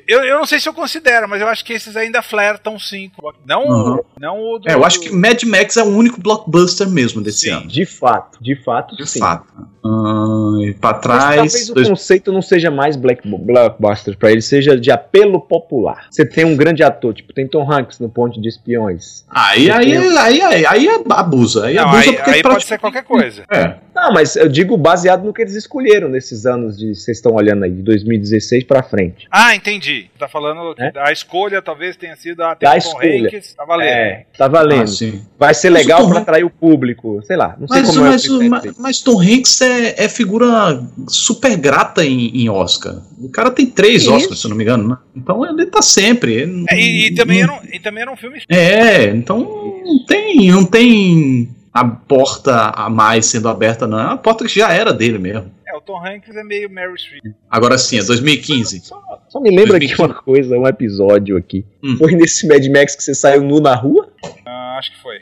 [0.09, 3.11] eu, eu não sei se eu considero, mas eu acho que esses ainda flertam sim.
[3.47, 3.95] Não, Uhum.
[3.97, 4.69] o, não o do.
[4.71, 7.51] É, eu acho que Mad Max é o único blockbuster mesmo desse Sim.
[7.51, 7.69] ano.
[7.69, 9.19] De fato, de fato, De sim.
[9.19, 9.47] fato.
[9.85, 11.35] Ah, e pra Mas trás.
[11.37, 16.07] talvez o dois- conceito não seja mais black, blockbuster pra ele, seja de apelo popular.
[16.11, 19.25] Você tem um grande ator, tipo, tem Tom Hanks no Ponte de Espiões.
[19.29, 21.67] Aí, aí, aí, aí, aí abusa.
[21.67, 23.45] Aí Não, abusa aí, porque aí pode praticamente- ser qualquer coisa.
[23.51, 23.75] É.
[23.95, 26.95] Não, mas eu digo baseado no que eles escolheram nesses anos de.
[26.95, 29.27] Vocês estão olhando aí, de 2016 pra frente.
[29.31, 30.09] Ah, entendi.
[30.19, 30.93] Tá falando que É?
[30.97, 33.27] a escolha talvez tenha sido a Da tem o Tom escolha.
[33.29, 33.89] Hanks, tá valendo.
[33.89, 34.83] É, tá valendo.
[34.83, 35.23] Ah, sim.
[35.39, 37.21] Vai ser Mas o legal Hanks- atrair o público.
[37.25, 40.05] Sei lá, não sei Mas, como é o mas, mas, mas Tom Hanks é, é,
[40.05, 42.97] é figura super grata em, em Oscar.
[43.19, 44.13] O cara tem três Isso.
[44.15, 44.97] Oscars, se eu não me engano, né?
[45.17, 46.33] Então ele tá sempre.
[46.35, 48.43] ele É, e, e também não- era um, e também era um filme.
[48.49, 49.39] É, então
[49.85, 53.99] não tem, não tem a porta a mais sendo aberta, não.
[54.01, 55.51] É uma porta que já era dele mesmo.
[55.67, 57.35] É, o Tom Hanks é meio Mary Streep.
[57.51, 58.81] Agora sim, é 2015.
[58.81, 60.03] Só, só me lembra aqui 2015.
[60.03, 61.65] uma coisa, um episódio aqui.
[61.85, 61.97] Hum.
[61.99, 64.09] Foi nesse Mad Max que você saiu nu na rua?
[64.47, 65.17] Ah, acho que foi.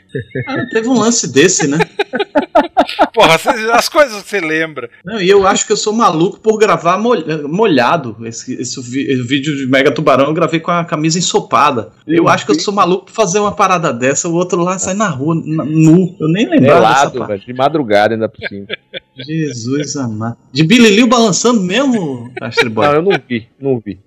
[0.47, 1.77] Ah, teve um lance desse, né?
[3.13, 3.35] Porra,
[3.73, 4.89] as coisas que você lembra.
[5.03, 8.15] Não, e eu acho que eu sou maluco por gravar molha- molhado.
[8.25, 11.91] Esse, esse vídeo de Mega Tubarão eu gravei com a camisa ensopada.
[12.07, 14.93] Eu acho que eu sou maluco por fazer uma parada dessa, o outro lá sai
[14.93, 16.15] na rua, na- nu.
[16.19, 18.65] Eu nem lembrava dessa Pelado, velho, de madrugada ainda por cima.
[19.15, 20.37] Jesus amado.
[20.51, 22.85] De Billy Liu balançando mesmo, Astro Boy?
[22.87, 23.99] Não, eu não vi, não vi.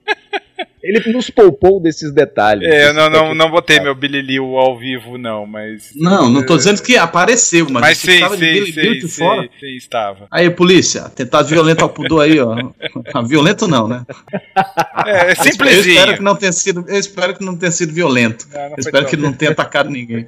[0.82, 2.66] Ele nos poupou desses detalhes.
[2.68, 5.90] É, eu não, não, não botei meu Billy Liu ao vivo, não, mas.
[5.94, 8.92] Não, não tô dizendo que apareceu, mas, Mas sei, estava de sei, Billy sei, Liu
[8.94, 9.48] de sei, fora.
[9.60, 10.26] sei, estava.
[10.30, 12.56] Aí, polícia, atentado violento ao pudor aí, ó.
[13.12, 14.04] Ah, Violento não, né?
[15.06, 16.14] É, é Eu espero simplesinho.
[16.16, 18.46] que não tenha sido, eu espero que não tenha sido violento.
[18.52, 20.26] Não, não Eu espero que não tenha atacado ninguém.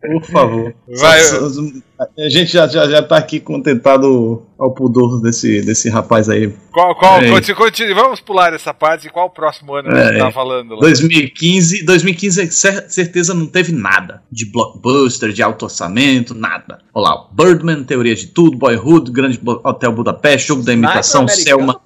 [0.00, 0.74] Por favor.
[0.98, 1.62] Vai, Só- só-
[1.98, 6.52] a gente já, já, já tá aqui contentado ao pudor desse, desse rapaz aí.
[6.72, 7.30] Qual, qual, É.
[7.30, 9.08] continue, continue, vamos pular essa parte.
[9.10, 10.06] Qual o próximo ano que É.
[10.12, 10.80] você tá falando lá?
[10.80, 16.78] 2015, 2015 cer- certeza não teve nada de blockbuster, de alto orçamento, nada.
[16.92, 21.80] Olha lá, Birdman, Teoria de Tudo, Boyhood, Grande Hotel Budapeste, Jogo da Imitação, Selma,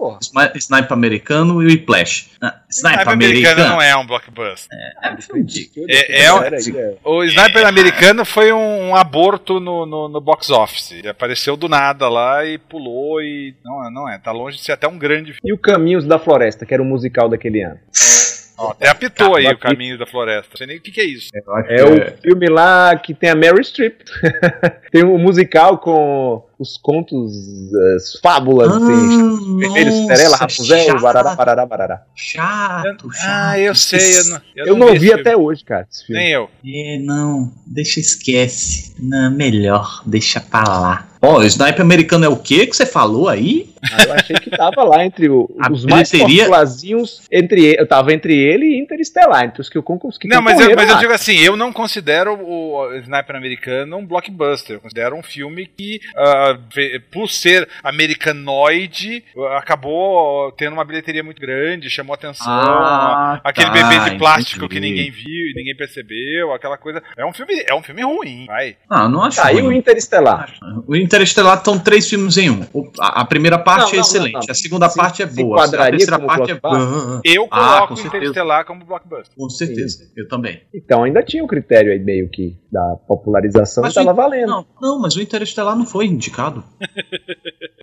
[0.55, 2.31] Sniper Americano e Whiplash.
[2.41, 4.69] Ah, Sniper Sniper americano Americano não é um blockbuster.
[5.03, 5.09] é
[5.89, 6.95] É- é aí, é.
[7.05, 10.93] O Sniper americano foi um, um aborto no, no, no box office.
[10.93, 13.55] Ele apareceu do nada lá e pulou e.
[13.65, 15.41] Não, é- não é, tá longe de ser até um grande filme.
[15.45, 17.79] E o Caminhos da Floresta, que era o musical daquele ano.
[18.59, 20.49] Ó, até apitou aí o caminho da floresta.
[20.51, 21.29] Não sei nem o que, que é isso.
[21.33, 24.01] É que o filme lá que tem a Mary Streep.
[24.91, 27.33] tem um musical com os contos,
[27.97, 29.59] as fábulas, assim.
[29.59, 32.03] Vermelho, Cinderela, Rapunzel, barará, barará, barará.
[32.15, 33.13] chato, chato.
[33.23, 34.19] Ah, eu sei.
[34.19, 36.21] Eu não, Eu não esse vi até hoje, cara, esse filme.
[36.21, 36.51] Nem eu.
[36.67, 38.95] É, não, deixa esquece.
[38.99, 41.09] Não, melhor, deixa pra lá.
[41.21, 43.73] Ó, o sniper americano é o que que você falou aí?
[44.07, 48.35] Eu achei que tava lá entre o- os mais popularzinhos, entre ele, eu tava entre
[48.37, 51.37] ele e Interestelar, entre os que eu que Não, mas, eu, mas eu digo assim,
[51.39, 54.77] eu não considero o Sniper americano um blockbuster.
[54.77, 56.01] Eu considero um filme que,
[56.75, 59.25] ve- por ser americanoide,
[59.57, 62.47] acabou tendo uma bilheteria muito grande, chamou atenção.
[62.51, 64.75] Ah, aquele tá, bebê de plástico entendi.
[64.75, 67.03] que ninguém viu e ninguém percebeu, aquela coisa.
[67.17, 68.77] É um filme, é um filme ruim, vai.
[68.89, 69.77] Ah, não acho Tá, e o ruim.
[69.79, 70.53] Interestelar?
[70.87, 72.67] O Interestelar estão três filmes em um.
[72.99, 74.47] A primeira parte Não, é excelente, não, não.
[74.51, 77.21] a segunda Se- parte é boa, a terceira como parte é boa.
[77.25, 78.17] Eu Ah, coloco com o certeza.
[78.17, 79.37] Interestelar como blockbuster.
[79.37, 80.63] Com certeza, eu também.
[80.75, 84.49] Então ainda tinha um critério aí meio que da popularização Mas e tava o- valendo.
[84.49, 86.65] Não, não, mas o Interestelar não foi indicado.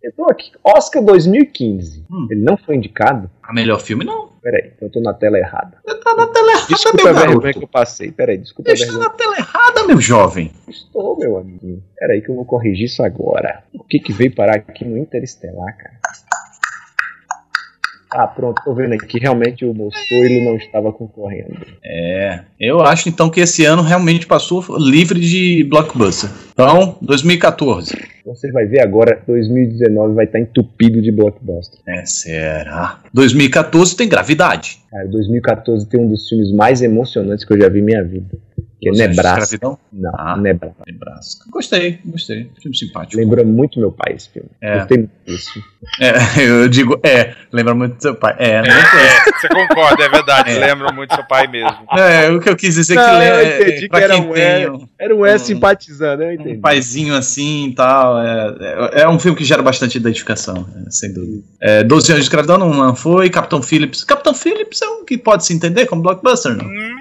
[0.03, 2.05] Eu tô aqui, Oscar 2015.
[2.11, 2.27] Hum.
[2.29, 3.29] Ele não foi indicado?
[3.47, 4.29] A melhor filme não.
[4.41, 5.77] Peraí, então eu tô na tela errada.
[5.85, 7.59] Tá na tela errada, Desculpa meu a vergonha garoto.
[7.59, 8.11] que eu passei.
[8.11, 10.51] Peraí, desculpa a Está na tela errada, meu jovem.
[10.67, 11.81] Estou, meu amigo.
[11.97, 13.63] Peraí que eu vou corrigir isso agora.
[13.73, 15.99] O que que veio parar aqui no Interestelar, cara?
[18.18, 21.53] Ah, pronto, tô vendo aqui que realmente o Mostoilo não estava concorrendo.
[21.84, 26.30] É, eu acho então que esse ano realmente passou livre de blockbuster.
[26.53, 27.93] Então, 2014.
[28.22, 31.78] Então você vai ver agora, 2019 vai estar entupido de blockbuster.
[31.86, 33.01] É, será?
[33.13, 34.80] 2014 tem Gravidade.
[34.89, 38.30] Cara, 2014 tem um dos filmes mais emocionantes que eu já vi em minha vida.
[38.82, 39.39] Que é Nebraska.
[39.55, 39.80] Escravidão?
[39.91, 40.36] Não, Ah.
[40.38, 40.84] Nebraska.
[40.86, 41.45] Nebraska.
[41.49, 42.51] Gostei, gostei.
[42.61, 43.17] Filme simpático.
[43.21, 44.49] Lembra muito meu pai esse filme.
[44.61, 44.80] É.
[44.80, 45.63] Gostei muito desse.
[45.99, 46.11] É,
[46.43, 48.36] eu digo, é, lembra muito do seu pai.
[48.38, 50.49] É, não É, você concorda, é verdade.
[50.51, 50.59] É.
[50.67, 51.78] Lembra muito do seu pai mesmo.
[51.97, 53.61] É, o que eu quis dizer Não, que eu lembra.
[53.61, 54.71] entendi pra que era quem um tem é.
[54.71, 55.47] um, Era um S Hum.
[55.55, 56.57] simpatizando, eu entendi.
[56.57, 58.19] um paizinho assim e tal.
[58.21, 61.43] É, é, é um filme que gera bastante identificação, é, sem dúvida.
[61.61, 63.30] É, 12 anos de escravidão não, não foi.
[63.30, 64.03] Capitão Phillips.
[64.03, 66.65] Capitão Phillips é um que pode se entender como blockbuster, não?
[66.65, 66.95] Hum,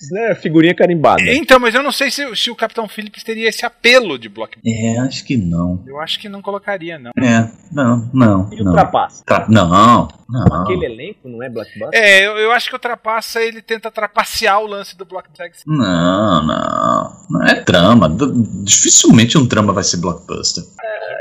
[0.00, 1.22] Isso não é figurinha carimbada.
[1.22, 4.84] Então, mas eu não sei se, se o Capitão Phillips teria esse apelo de blockbuster.
[4.94, 5.82] É, acho que não.
[5.86, 7.10] Eu acho que não colocaria, não.
[7.22, 8.48] É, não, não.
[8.52, 8.72] E o não.
[8.72, 9.22] Trapaça?
[9.24, 10.62] Tra- não, não.
[10.62, 11.90] Aquele elenco não é blockbuster?
[11.92, 15.52] É, eu, eu acho que o Trapaça ele tenta trapacear o lance do blockbuster.
[15.66, 17.16] Não, não.
[17.30, 18.08] Não é trama.
[18.62, 20.64] Dificilmente um trama vai ser blockbuster.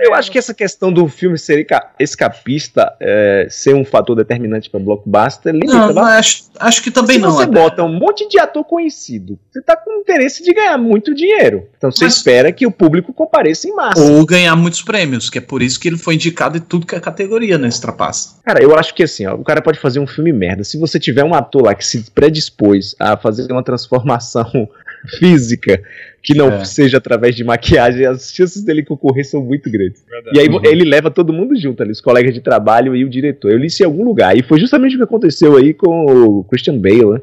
[0.01, 4.69] Eu acho que essa questão do filme ser esca- escapista é, ser um fator determinante
[4.69, 7.31] para blockbuster limita Não, acho, acho que também Se não.
[7.31, 7.51] você até.
[7.51, 11.63] bota um monte de ator conhecido, você tá com interesse de ganhar muito dinheiro.
[11.77, 14.01] Então você Mas- espera que o público compareça em massa.
[14.01, 16.95] Ou ganhar muitos prêmios, que é por isso que ele foi indicado em tudo que
[16.95, 18.39] é categoria nesse trapaça.
[18.45, 20.63] Cara, eu acho que assim, ó, o cara pode fazer um filme merda.
[20.63, 24.45] Se você tiver um ator lá que se predispôs a fazer uma transformação
[25.19, 25.81] física
[26.23, 26.65] que não É.
[26.65, 30.03] seja através de maquiagem, as chances dele concorrer são muito grandes.
[30.09, 30.35] Verdade.
[30.37, 30.59] E aí Uhum.
[30.65, 33.51] ele leva todo mundo junto ali, os colegas de trabalho e o diretor.
[33.51, 34.35] Eu li isso em algum lugar.
[34.37, 37.21] E foi justamente o que aconteceu aí com o Christian Bale, né?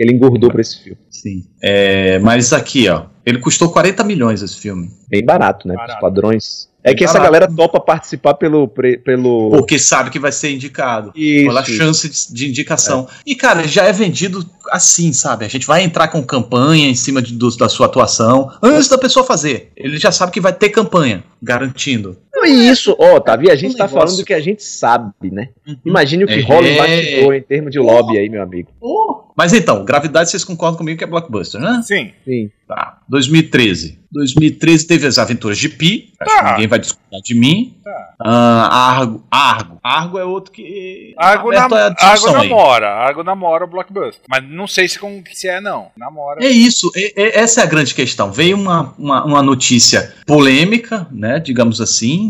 [0.00, 0.98] Ele engordou pra esse filme.
[1.10, 1.44] Sim.
[1.62, 3.04] É, mas aqui, ó.
[3.26, 4.90] Ele custou 40 milhões esse filme.
[5.08, 5.74] Bem barato, né?
[5.74, 5.94] Barato.
[5.94, 6.70] Os padrões.
[6.82, 8.66] É que essa galera topa participar pelo.
[8.66, 9.50] pre- pelo...
[9.50, 11.12] Porque sabe que vai ser indicado.
[11.14, 11.72] Isso, Pela isso.
[11.72, 13.06] chance de, de indicação.
[13.26, 15.44] E, cara, já é vendido assim, sabe?
[15.44, 18.50] A gente vai entrar com campanha em cima de- do- da sua atuação.
[18.62, 19.70] Antes da pessoa fazer.
[19.76, 22.16] Ele já sabe que vai ter campanha, garantindo.
[22.40, 23.98] Não, e isso, ó, Tavi, a gente um tá negócio.
[24.06, 25.48] falando do que a gente sabe, né?
[25.84, 26.42] Imagine o que É.
[26.42, 28.70] rola em bastidor em termos de lobby aí, meu amigo.
[29.36, 31.80] Mas então, Gravidade, vocês concordam comigo que é blockbuster, né?
[31.84, 32.12] Sim.
[32.24, 32.50] Sim.
[32.68, 32.98] Tá.
[33.08, 33.98] 2013.
[34.12, 36.12] 2013 teve as aventuras de Pi.
[36.20, 36.52] Acho que Tá.
[36.52, 37.74] ninguém vai discordar de mim.
[37.82, 38.14] Tá.
[38.22, 39.24] Ah, Argo.
[39.30, 39.78] Argo.
[39.82, 41.14] Argo é outro que.
[41.16, 42.48] Argo, discussão Argo aí.
[42.48, 42.88] namora.
[42.90, 44.20] Argo namora o Blockbuster.
[44.28, 45.88] Mas não sei se, com, se é, não.
[45.96, 46.44] Namora.
[46.44, 48.30] É isso, é- é- essa é a grande questão.
[48.30, 52.29] Veio uma, uma, uma notícia polêmica, né, digamos assim,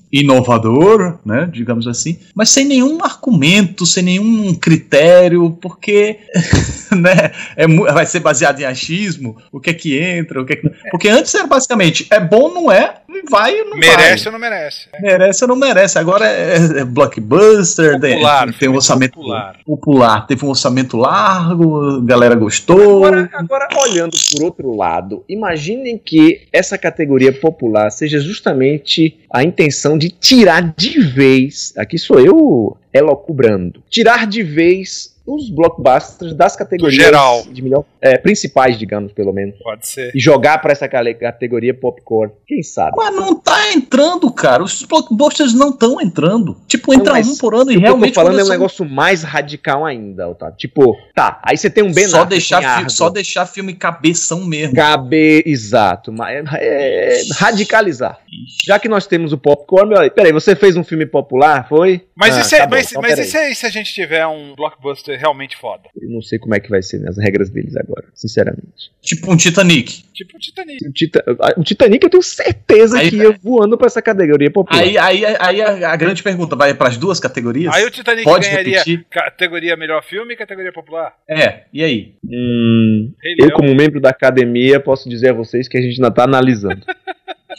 [0.11, 6.19] inovadora, né, digamos assim, mas sem nenhum argumento, sem nenhum critério, porque
[6.91, 10.55] né, é, vai ser baseado em achismo, o que é que entra, o que é
[10.57, 10.73] que não.
[10.89, 14.33] Porque antes era basicamente, é bom, não é, vai ou não merece vai.
[14.33, 14.87] ou não merece?
[15.01, 15.99] Merece ou não merece.
[15.99, 19.57] Agora é, é blockbuster, tem- Popular, tem, um filme orçamento popular.
[19.65, 20.27] popular.
[20.27, 23.05] Teve um orçamento largo, a galera gostou.
[23.05, 29.97] Agora, agora, olhando por outro lado, imaginem que essa categoria popular seja justamente a intenção
[30.01, 36.95] de tirar de vez, aqui sou eu elocubrando, tirar de vez os blockbusters das categorias
[37.01, 37.43] geral.
[37.51, 40.11] de melhor, é, principais, digamos, pelo menos, Pode ser.
[40.15, 42.33] e jogar pra essa categoria popcorn.
[42.47, 42.91] Quem sabe?
[42.97, 44.63] Mas não tá entrando, cara.
[44.63, 46.57] Os blockbusters não estão entrando.
[46.67, 48.13] Tipo, entra mas um por ano O e que eu realmente.
[48.13, 50.55] tô falando é um começou- negócio mais radical ainda, Otávio.
[50.57, 54.75] Tipo, tá, aí você tem um Ben só deixar, fi- só deixar filme cabeção mesmo.
[54.75, 58.19] Cabe, exato, mas é, é radicalizar.
[58.65, 62.01] Já que nós temos o popcorn, meu, peraí, você fez um filme popular, foi?
[62.15, 64.25] Mas, Ah, e, se, tá bom, mas, então mas e e se a gente tiver
[64.27, 65.83] um blockbuster realmente foda?
[65.95, 68.91] Eu não sei como é que vai ser nas regras deles agora, sinceramente.
[69.01, 70.03] Tipo um Titanic.
[70.13, 70.87] Tipo o Titanic.
[70.87, 71.23] O, Tita-
[71.57, 74.81] o Titanic eu tenho certeza Aí- que ia voando pra essa categoria popular.
[74.81, 77.73] Aí, aí, aí a, a grande pergunta vai para as duas categorias?
[77.73, 79.05] Aí o Titanic Pode ganharia repetir?
[79.09, 81.13] categoria melhor filme e categoria popular.
[81.29, 82.15] É, e aí?
[82.25, 86.23] Hum, eu, como membro da academia, posso dizer a vocês que a gente ainda tá
[86.23, 86.85] analisando.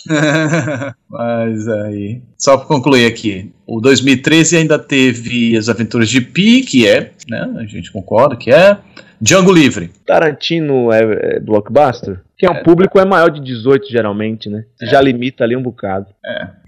[1.08, 2.22] Mas aí.
[2.38, 3.52] Só para concluir aqui.
[3.66, 7.54] O 2013 ainda teve As Aventuras de Pi, que é, né?
[7.58, 8.78] A gente concorda que é.
[9.20, 9.90] Django Livre.
[10.04, 12.20] Tarantino é, é blockbuster?
[12.36, 14.64] Que é um público é maior de 18 geralmente, né?
[14.74, 16.06] Você já limita ali um bocado.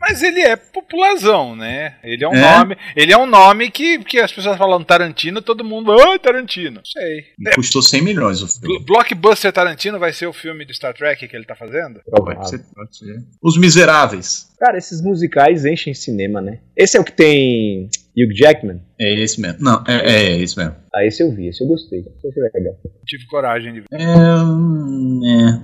[0.07, 1.95] Mas ele é popularzão, né?
[2.05, 2.59] Ele é um É?
[2.59, 2.77] nome.
[2.95, 5.93] Ele é um nome que, que as pessoas falando Tarantino, todo mundo.
[5.93, 6.81] Ah, Tarantino.
[6.85, 7.25] Sei.
[7.55, 8.79] Custou 100 milhões o filme.
[8.81, 12.01] Bl- Blockbuster Tarantino vai ser o filme de Star Trek que ele tá fazendo?
[12.11, 13.17] Pode ser, pode ser.
[13.43, 14.53] Os Miseráveis.
[14.59, 16.59] Cara, esses musicais enchem cinema, né?
[16.77, 18.81] Esse é o que tem Hugh Jackman?
[18.99, 19.59] É esse mesmo.
[19.61, 20.75] Não, é, é esse mesmo.
[20.95, 21.99] Ah, esse eu vi, esse eu gostei.
[22.01, 22.75] Esse foi legal.
[23.05, 23.87] Tive coragem de ver.
[23.93, 24.07] É,
[24.43, 25.61] hum, é.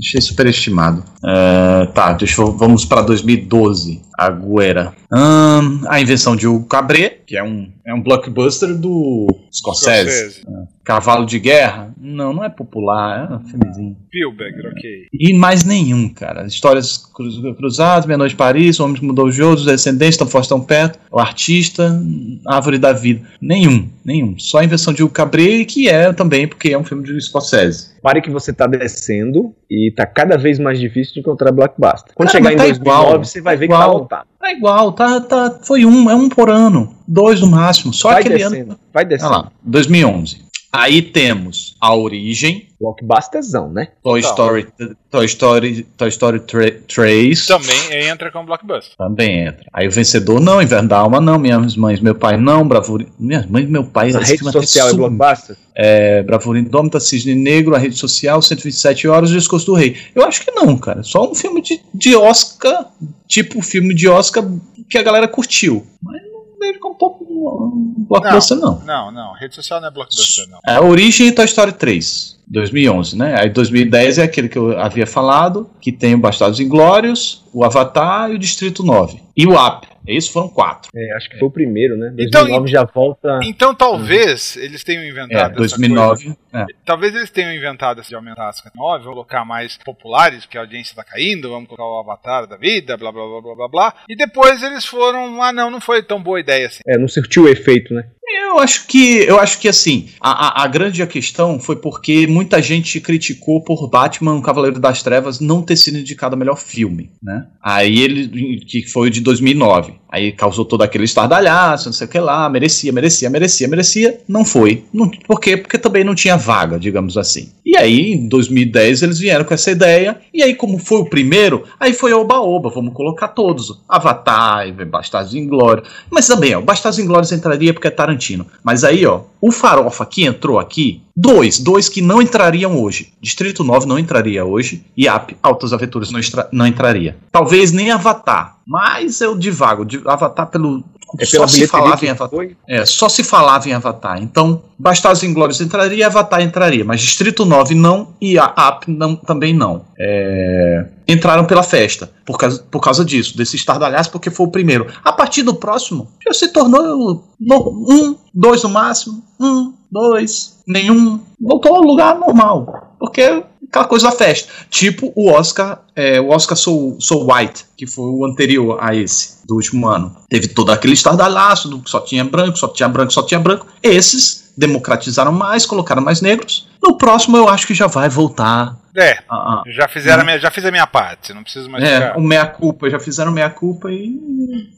[0.00, 1.02] Achei superestimado.
[1.24, 3.65] É, tá, deixa eu, vamos para 2012.
[3.66, 4.00] 12.
[4.16, 4.92] Agora.
[5.12, 10.42] Hum, a invenção de Hugo Cabret, que é um, é um blockbuster do Scorsese.
[10.84, 11.92] Cavalo de Guerra?
[12.00, 13.96] Não, não é popular, é um filmezinho.
[14.06, 15.06] Spielberg, ok.
[15.12, 16.46] E mais nenhum, cara.
[16.46, 20.16] Histórias cruz- cruzadas, Meia Noite de Paris, O Homem que Mudou o Jogo, Os Descendentes,
[20.16, 22.00] Tão Forte Tão Perto, O Artista,
[22.46, 23.26] Árvore da Vida.
[23.40, 24.38] Nenhum, nenhum.
[24.38, 27.96] Só a invenção de Hugo Cabret, que é também porque é um filme de Scorsese.
[28.00, 32.12] Pare que você tá descendo e tá cada vez mais difícil de encontrar blockbuster.
[32.14, 34.26] Quando Cara, chegar em tá 2009, igual, você vai tá ver que tá lotado.
[34.42, 36.94] É igual, tá, tá, foi um, é um por ano.
[37.06, 37.92] Dois no máximo.
[37.92, 38.80] Só vai aquele descendo, ano.
[38.92, 39.30] vai Olha descendo.
[39.32, 40.46] lá, 2011.
[40.72, 43.88] Aí temos A Origem, Blockbusterzão, né?
[44.02, 44.30] Toy Então.
[44.30, 44.66] Story,
[45.10, 46.40] Toy Story, Toy Story
[46.86, 47.46] 3.
[47.46, 48.94] Também entra como blockbuster.
[48.98, 49.64] Também entra.
[49.72, 51.38] Aí o vencedor, não, Inverno da Alma, não.
[51.38, 52.68] Minhas mães, meu pai, não.
[52.68, 53.06] Bravura.
[53.18, 54.12] Minhas mães e meu pai.
[54.14, 55.56] A rede até social é blockbuster?
[55.74, 59.96] É, Bravura Indômita, Cisne Negro, A Rede Social, 127 Horas, O Discurso do Rei.
[60.14, 61.02] Eu acho que não, cara.
[61.02, 62.86] Só um filme de, de Oscar,
[63.26, 64.44] tipo filme de Oscar
[64.88, 65.86] que a galera curtiu.
[66.02, 68.80] Mas não vejo como um blockbuster, não.
[68.80, 69.32] Não, não.
[69.34, 70.60] Rede social não é blockbuster, não.
[70.66, 72.36] É a Origem e Toy Story 3.
[72.48, 73.40] 2011, né?
[73.40, 78.30] Aí 2010 é aquele que eu havia falado, que tem o Bastardos Inglórios, o Avatar
[78.30, 79.20] e o Distrito 9.
[79.36, 79.88] E o App.
[80.06, 80.90] Esses foram quatro.
[80.94, 82.08] É, acho que foi o primeiro, né?
[82.18, 83.40] Então, 2009 já volta.
[83.44, 85.50] Então talvez eles tenham É, inventado.
[85.64, 86.24] essa 2009.
[86.24, 86.38] coisa.
[86.54, 86.64] é.
[86.84, 90.94] Talvez eles tenham inventado essa de aumentar as 9, colocar mais populares, porque a audiência
[90.94, 93.94] tá caindo, vamos colocar o avatar da vida, blá blá blá blá blá blá.
[94.08, 95.42] E depois eles foram.
[95.42, 96.80] Ah, não, não foi tão boa ideia assim.
[96.86, 98.04] É, não surtiu o efeito, né?
[98.28, 102.60] Eu acho que, eu acho que assim, a, a, a grande questão foi porque muita
[102.60, 107.12] gente criticou por Batman, o Cavaleiro das Trevas, não ter sido indicado a melhor filme,
[107.22, 107.46] né?
[107.62, 109.95] Aí ele, que foi o de 2009.
[110.08, 114.20] Aí causou todo aquele estardalhaço, não sei o que lá, merecia, merecia, merecia, merecia.
[114.28, 114.84] Não foi.
[114.92, 115.56] Não, por quê?
[115.56, 117.50] Porque também não tinha vaga, digamos assim.
[117.64, 120.18] E aí, em 2010, eles vieram com essa ideia.
[120.32, 123.82] E aí, como foi o primeiro, aí foi oba-oba, vamos colocar todos.
[123.88, 125.88] Avatar, Bastardos Inglórios.
[126.10, 128.46] Mas também, ó, Bastardos Inglórios entraria porque é Tarantino.
[128.62, 133.12] Mas aí, ó, o Farofa que entrou aqui, dois, dois que não entrariam hoje.
[133.20, 134.84] Distrito 9 não entraria hoje.
[134.96, 137.16] E AP, Altas Aventuras não, extra, não entraria.
[137.32, 138.56] Talvez nem Avatar.
[138.66, 139.86] Mas eu divago.
[140.04, 140.84] Avatar pelo.
[141.20, 142.28] É só se falava em Avatar.
[142.28, 142.56] foi?
[142.68, 144.20] É, só se falava em Avatar.
[144.20, 146.84] Então, Bastardos Inglórios entraria, Avatar entraria.
[146.84, 149.84] Mas Distrito 9 não e a AP não, também não.
[149.98, 152.10] É, entraram pela festa.
[152.26, 154.88] Por causa, por causa disso, desse estardalhaço, porque foi o primeiro.
[155.04, 159.22] A partir do próximo, já se tornou no- um, dois no máximo.
[159.40, 161.20] Um, dois, nenhum.
[161.40, 162.96] Voltou ao lugar normal.
[162.98, 164.48] Porque aquela coisa da festa.
[164.70, 169.46] Tipo o Oscar, é, o Oscar Soul, Soul White, que foi o anterior a esse,
[169.46, 170.16] do último ano.
[170.28, 173.66] Teve todo aquele estardalhaço, do que só tinha branco, só tinha branco, só tinha branco.
[173.82, 176.66] Esses democratizaram mais, colocaram mais negros.
[176.82, 178.76] No próximo eu acho que já vai voltar.
[178.98, 181.84] É, a- a- já fizeram a minha, já fiz a minha parte, não preciso mais
[181.84, 182.16] é, ficar.
[182.18, 184.18] o meia-culpa, já fizeram meia-culpa e.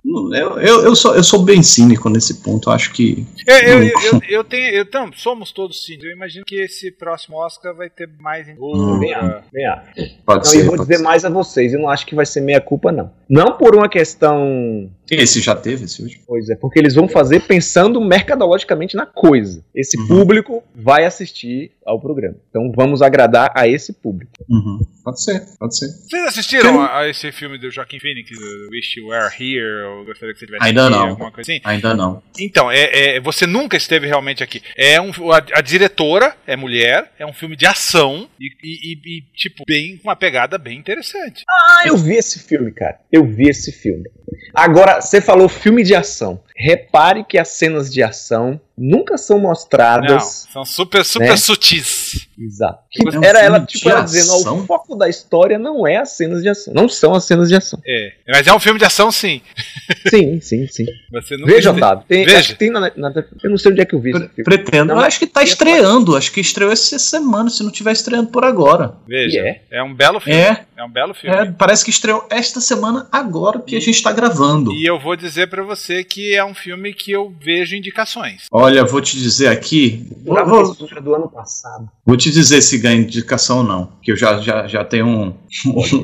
[0.04, 3.24] Eu, eu, eu, sou, eu sou bem cínico nesse ponto, eu acho que.
[3.46, 5.96] Eu, eu, eu, eu, eu tenho, eu, então, somos todos sim.
[6.02, 8.98] Eu imagino que esse próximo Oscar vai ter mais Hum.
[8.98, 9.40] vem á.
[10.26, 10.58] Pode Não, ser.
[10.58, 11.02] e vou pode dizer ser.
[11.04, 13.12] mais a vocês, eu não acho que vai ser meia culpa, não.
[13.30, 14.90] Não por uma questão.
[15.10, 16.24] Esse já teve, esse último.
[16.26, 19.62] Pois é, porque eles vão fazer pensando mercadologicamente na coisa.
[19.74, 20.06] Esse Uhum.
[20.08, 22.36] público vai assistir ao programa.
[22.50, 24.32] Então vamos agradar a esse público.
[24.48, 24.78] Uhum.
[25.04, 25.86] Pode ser, pode ser.
[25.88, 30.04] Vocês assistiram a, a esse filme do Joaquim Phoenix, do Wish You Were Here, ou
[30.04, 31.08] gostaria que você tivesse Ainda aqui, não.
[31.08, 31.60] alguma coisa assim?
[31.64, 32.22] Ainda não.
[32.38, 34.62] Então, é, é- você nunca esteve realmente aqui.
[34.76, 39.18] É um, a, a diretora é mulher, é um filme de ação e, e- e-
[39.18, 41.44] e, tipo, bem, com uma pegada bem interessante.
[41.48, 42.98] Ah, eu vi esse filme, cara.
[43.10, 44.04] Eu vi esse filme.
[44.54, 46.40] Agora, você falou filme de ação.
[46.58, 50.46] Repare que as cenas de ação nunca são Não, mostradas.
[50.52, 51.36] são super, super Né?
[51.36, 52.28] sutis.
[52.38, 52.78] Exato.
[53.12, 56.10] É um Era ela, tipo, ela dizendo, ó, o foco da história não é as
[56.12, 56.72] cenas de ação.
[56.74, 57.80] Não são as cenas de ação.
[57.86, 59.40] É, mas é um filme de ação, sim.
[60.08, 60.86] Sim, sim, sim.
[61.46, 62.04] Veja, Otávio.
[62.08, 62.54] Tem, Veja.
[62.54, 64.44] tem na, na- Eu não sei onde é que eu vi esse Pre- filme.
[64.44, 64.86] Pretendo.
[64.94, 66.16] Não, eu acho que tá estreando.
[66.16, 68.94] Acho que estreou essa semana, se não tiver estreando por agora.
[69.06, 69.62] Veja, E é?
[69.72, 70.38] é um belo filme.
[70.40, 70.64] É.
[70.76, 71.36] É um belo filme.
[71.36, 74.72] É, parece que estreou esta semana, agora que a gente tá gravando.
[74.72, 78.42] E eu vou dizer pra você que é um filme que eu vejo indicações.
[78.50, 80.06] Olha, vou te dizer aqui.
[80.24, 81.88] Vou, Jurava vou- do ano passado.
[82.04, 83.92] vou te dizer se ganha indicação ou não.
[84.02, 85.34] Que eu já, já, já tenho um,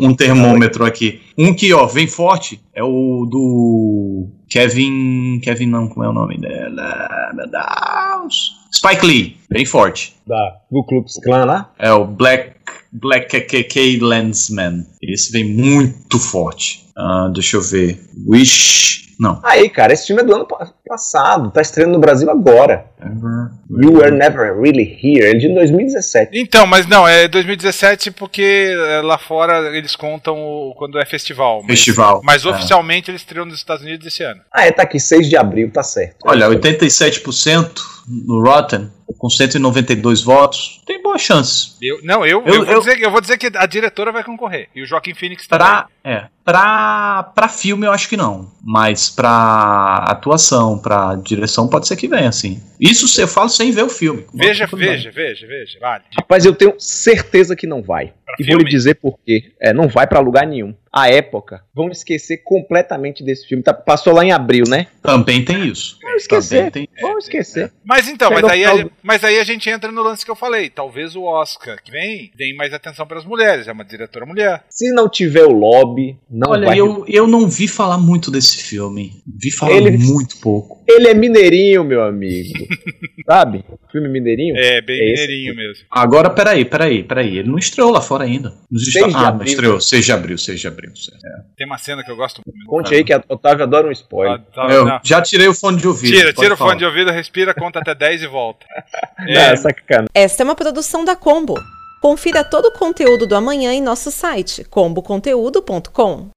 [0.01, 1.21] um termômetro aqui.
[1.39, 5.41] Um que, ó, vem forte é o do Kevin.
[5.43, 7.33] Kevin não, como é o nome dela?
[7.35, 8.53] Meu Deus.
[8.73, 10.15] Spike Lee, bem forte.
[10.27, 11.73] Da Ku Klux Klan lá.
[11.79, 12.55] É o Black
[12.93, 14.87] Black KKK Lensman.
[15.03, 16.85] Esse vem muito forte.
[16.97, 18.01] Ah, deixa eu ver.
[18.27, 19.04] Wish.
[19.19, 19.41] Não.
[19.45, 21.51] Aí, cara, esse filme é do ano pa- passado.
[21.51, 22.87] Tá estreando no Brasil agora.
[23.01, 23.51] Ever.
[23.71, 25.27] You Were Never Really Here.
[25.29, 26.31] Ele é de 2017.
[26.39, 31.61] Então, mas não, é 2017 porque é, lá fora eles contam o- quando é festival.
[31.63, 32.21] Mas, Festival.
[32.25, 32.49] Mas É.
[32.49, 34.41] oficialmente eles estreou nos Estados Unidos esse ano.
[34.53, 36.17] Ah, é, tá aqui, 6 de abril, tá certo.
[36.25, 37.83] Olha, 87%
[38.27, 41.77] no Rotten, com 192 votos, tem boas chances.
[41.81, 44.23] Eu, não, eu, Eu- eu, vou eu- Dizer, eu vou dizer que a diretora vai
[44.25, 44.69] concorrer.
[44.75, 45.67] E o Joaquim Phoenix também.
[45.67, 51.87] Pra, é, pra, pra filme eu acho que não, mas pra atuação, pra direção pode
[51.89, 52.63] ser que venha, assim.
[52.81, 54.25] Isso eu falo sem ver o filme.
[54.35, 55.79] Veja, veja, veja, veja.
[55.81, 56.05] Vale.
[56.19, 58.13] Rapaz, eu tenho certeza que não vai.
[58.37, 59.53] Pra E vou lhe dizer por quê.
[59.61, 60.75] É, não vai pra lugar nenhum.
[60.97, 63.65] A época, vamos esquecer completamente desse filme.
[63.65, 64.87] Tá, passou lá em abril, né?
[65.03, 65.99] Também tem isso.
[66.01, 66.57] Vamos esquecer.
[66.57, 66.89] Também tem.
[67.03, 67.73] Vamos esquecer.
[67.85, 70.71] Mas então, mas aí, a, mas aí a gente entra no lance que eu falei.
[70.71, 73.67] Talvez o Oscar que vem dê mais atenção para as mulheres.
[73.67, 74.63] É uma diretora mulher.
[74.71, 76.79] Se não tiver o lobby, não Olha, vai.
[76.79, 79.13] eu, eu não vi falar muito desse filme.
[79.27, 80.85] Vi falar Ele- muito pouco.
[80.89, 82.53] Ele é mineirinho, meu amigo.
[83.27, 83.65] Sabe?
[83.91, 84.55] Filme mineirinho.
[84.57, 85.85] É, bem É esse mineirinho mesmo.
[85.91, 87.39] Agora, peraí, peraí, peraí.
[87.39, 88.55] Ele não estreou lá fora ainda.
[88.71, 89.49] Nos Seis Estados- de Ah, não abril.
[89.51, 89.81] estreou.
[89.81, 90.97] 6 de abril, 6 de abril.
[90.97, 91.21] certo.
[91.57, 92.67] Tem uma cena que eu gosto muito.
[92.67, 94.41] Conte aí que a Otávio adora um spoiler.
[94.41, 95.01] Ah, tá, Eu não.
[95.03, 96.13] já tirei o fone de ouvido.
[96.17, 98.67] Tira, tira o fone de ouvido, respira, conta até 10 e volta.
[99.19, 100.07] Ah, É, sacana.
[100.13, 101.55] Esta é uma produção da Combo.
[102.03, 106.31] Confira todo o conteúdo do amanhã em nosso site comboconteúdo.com.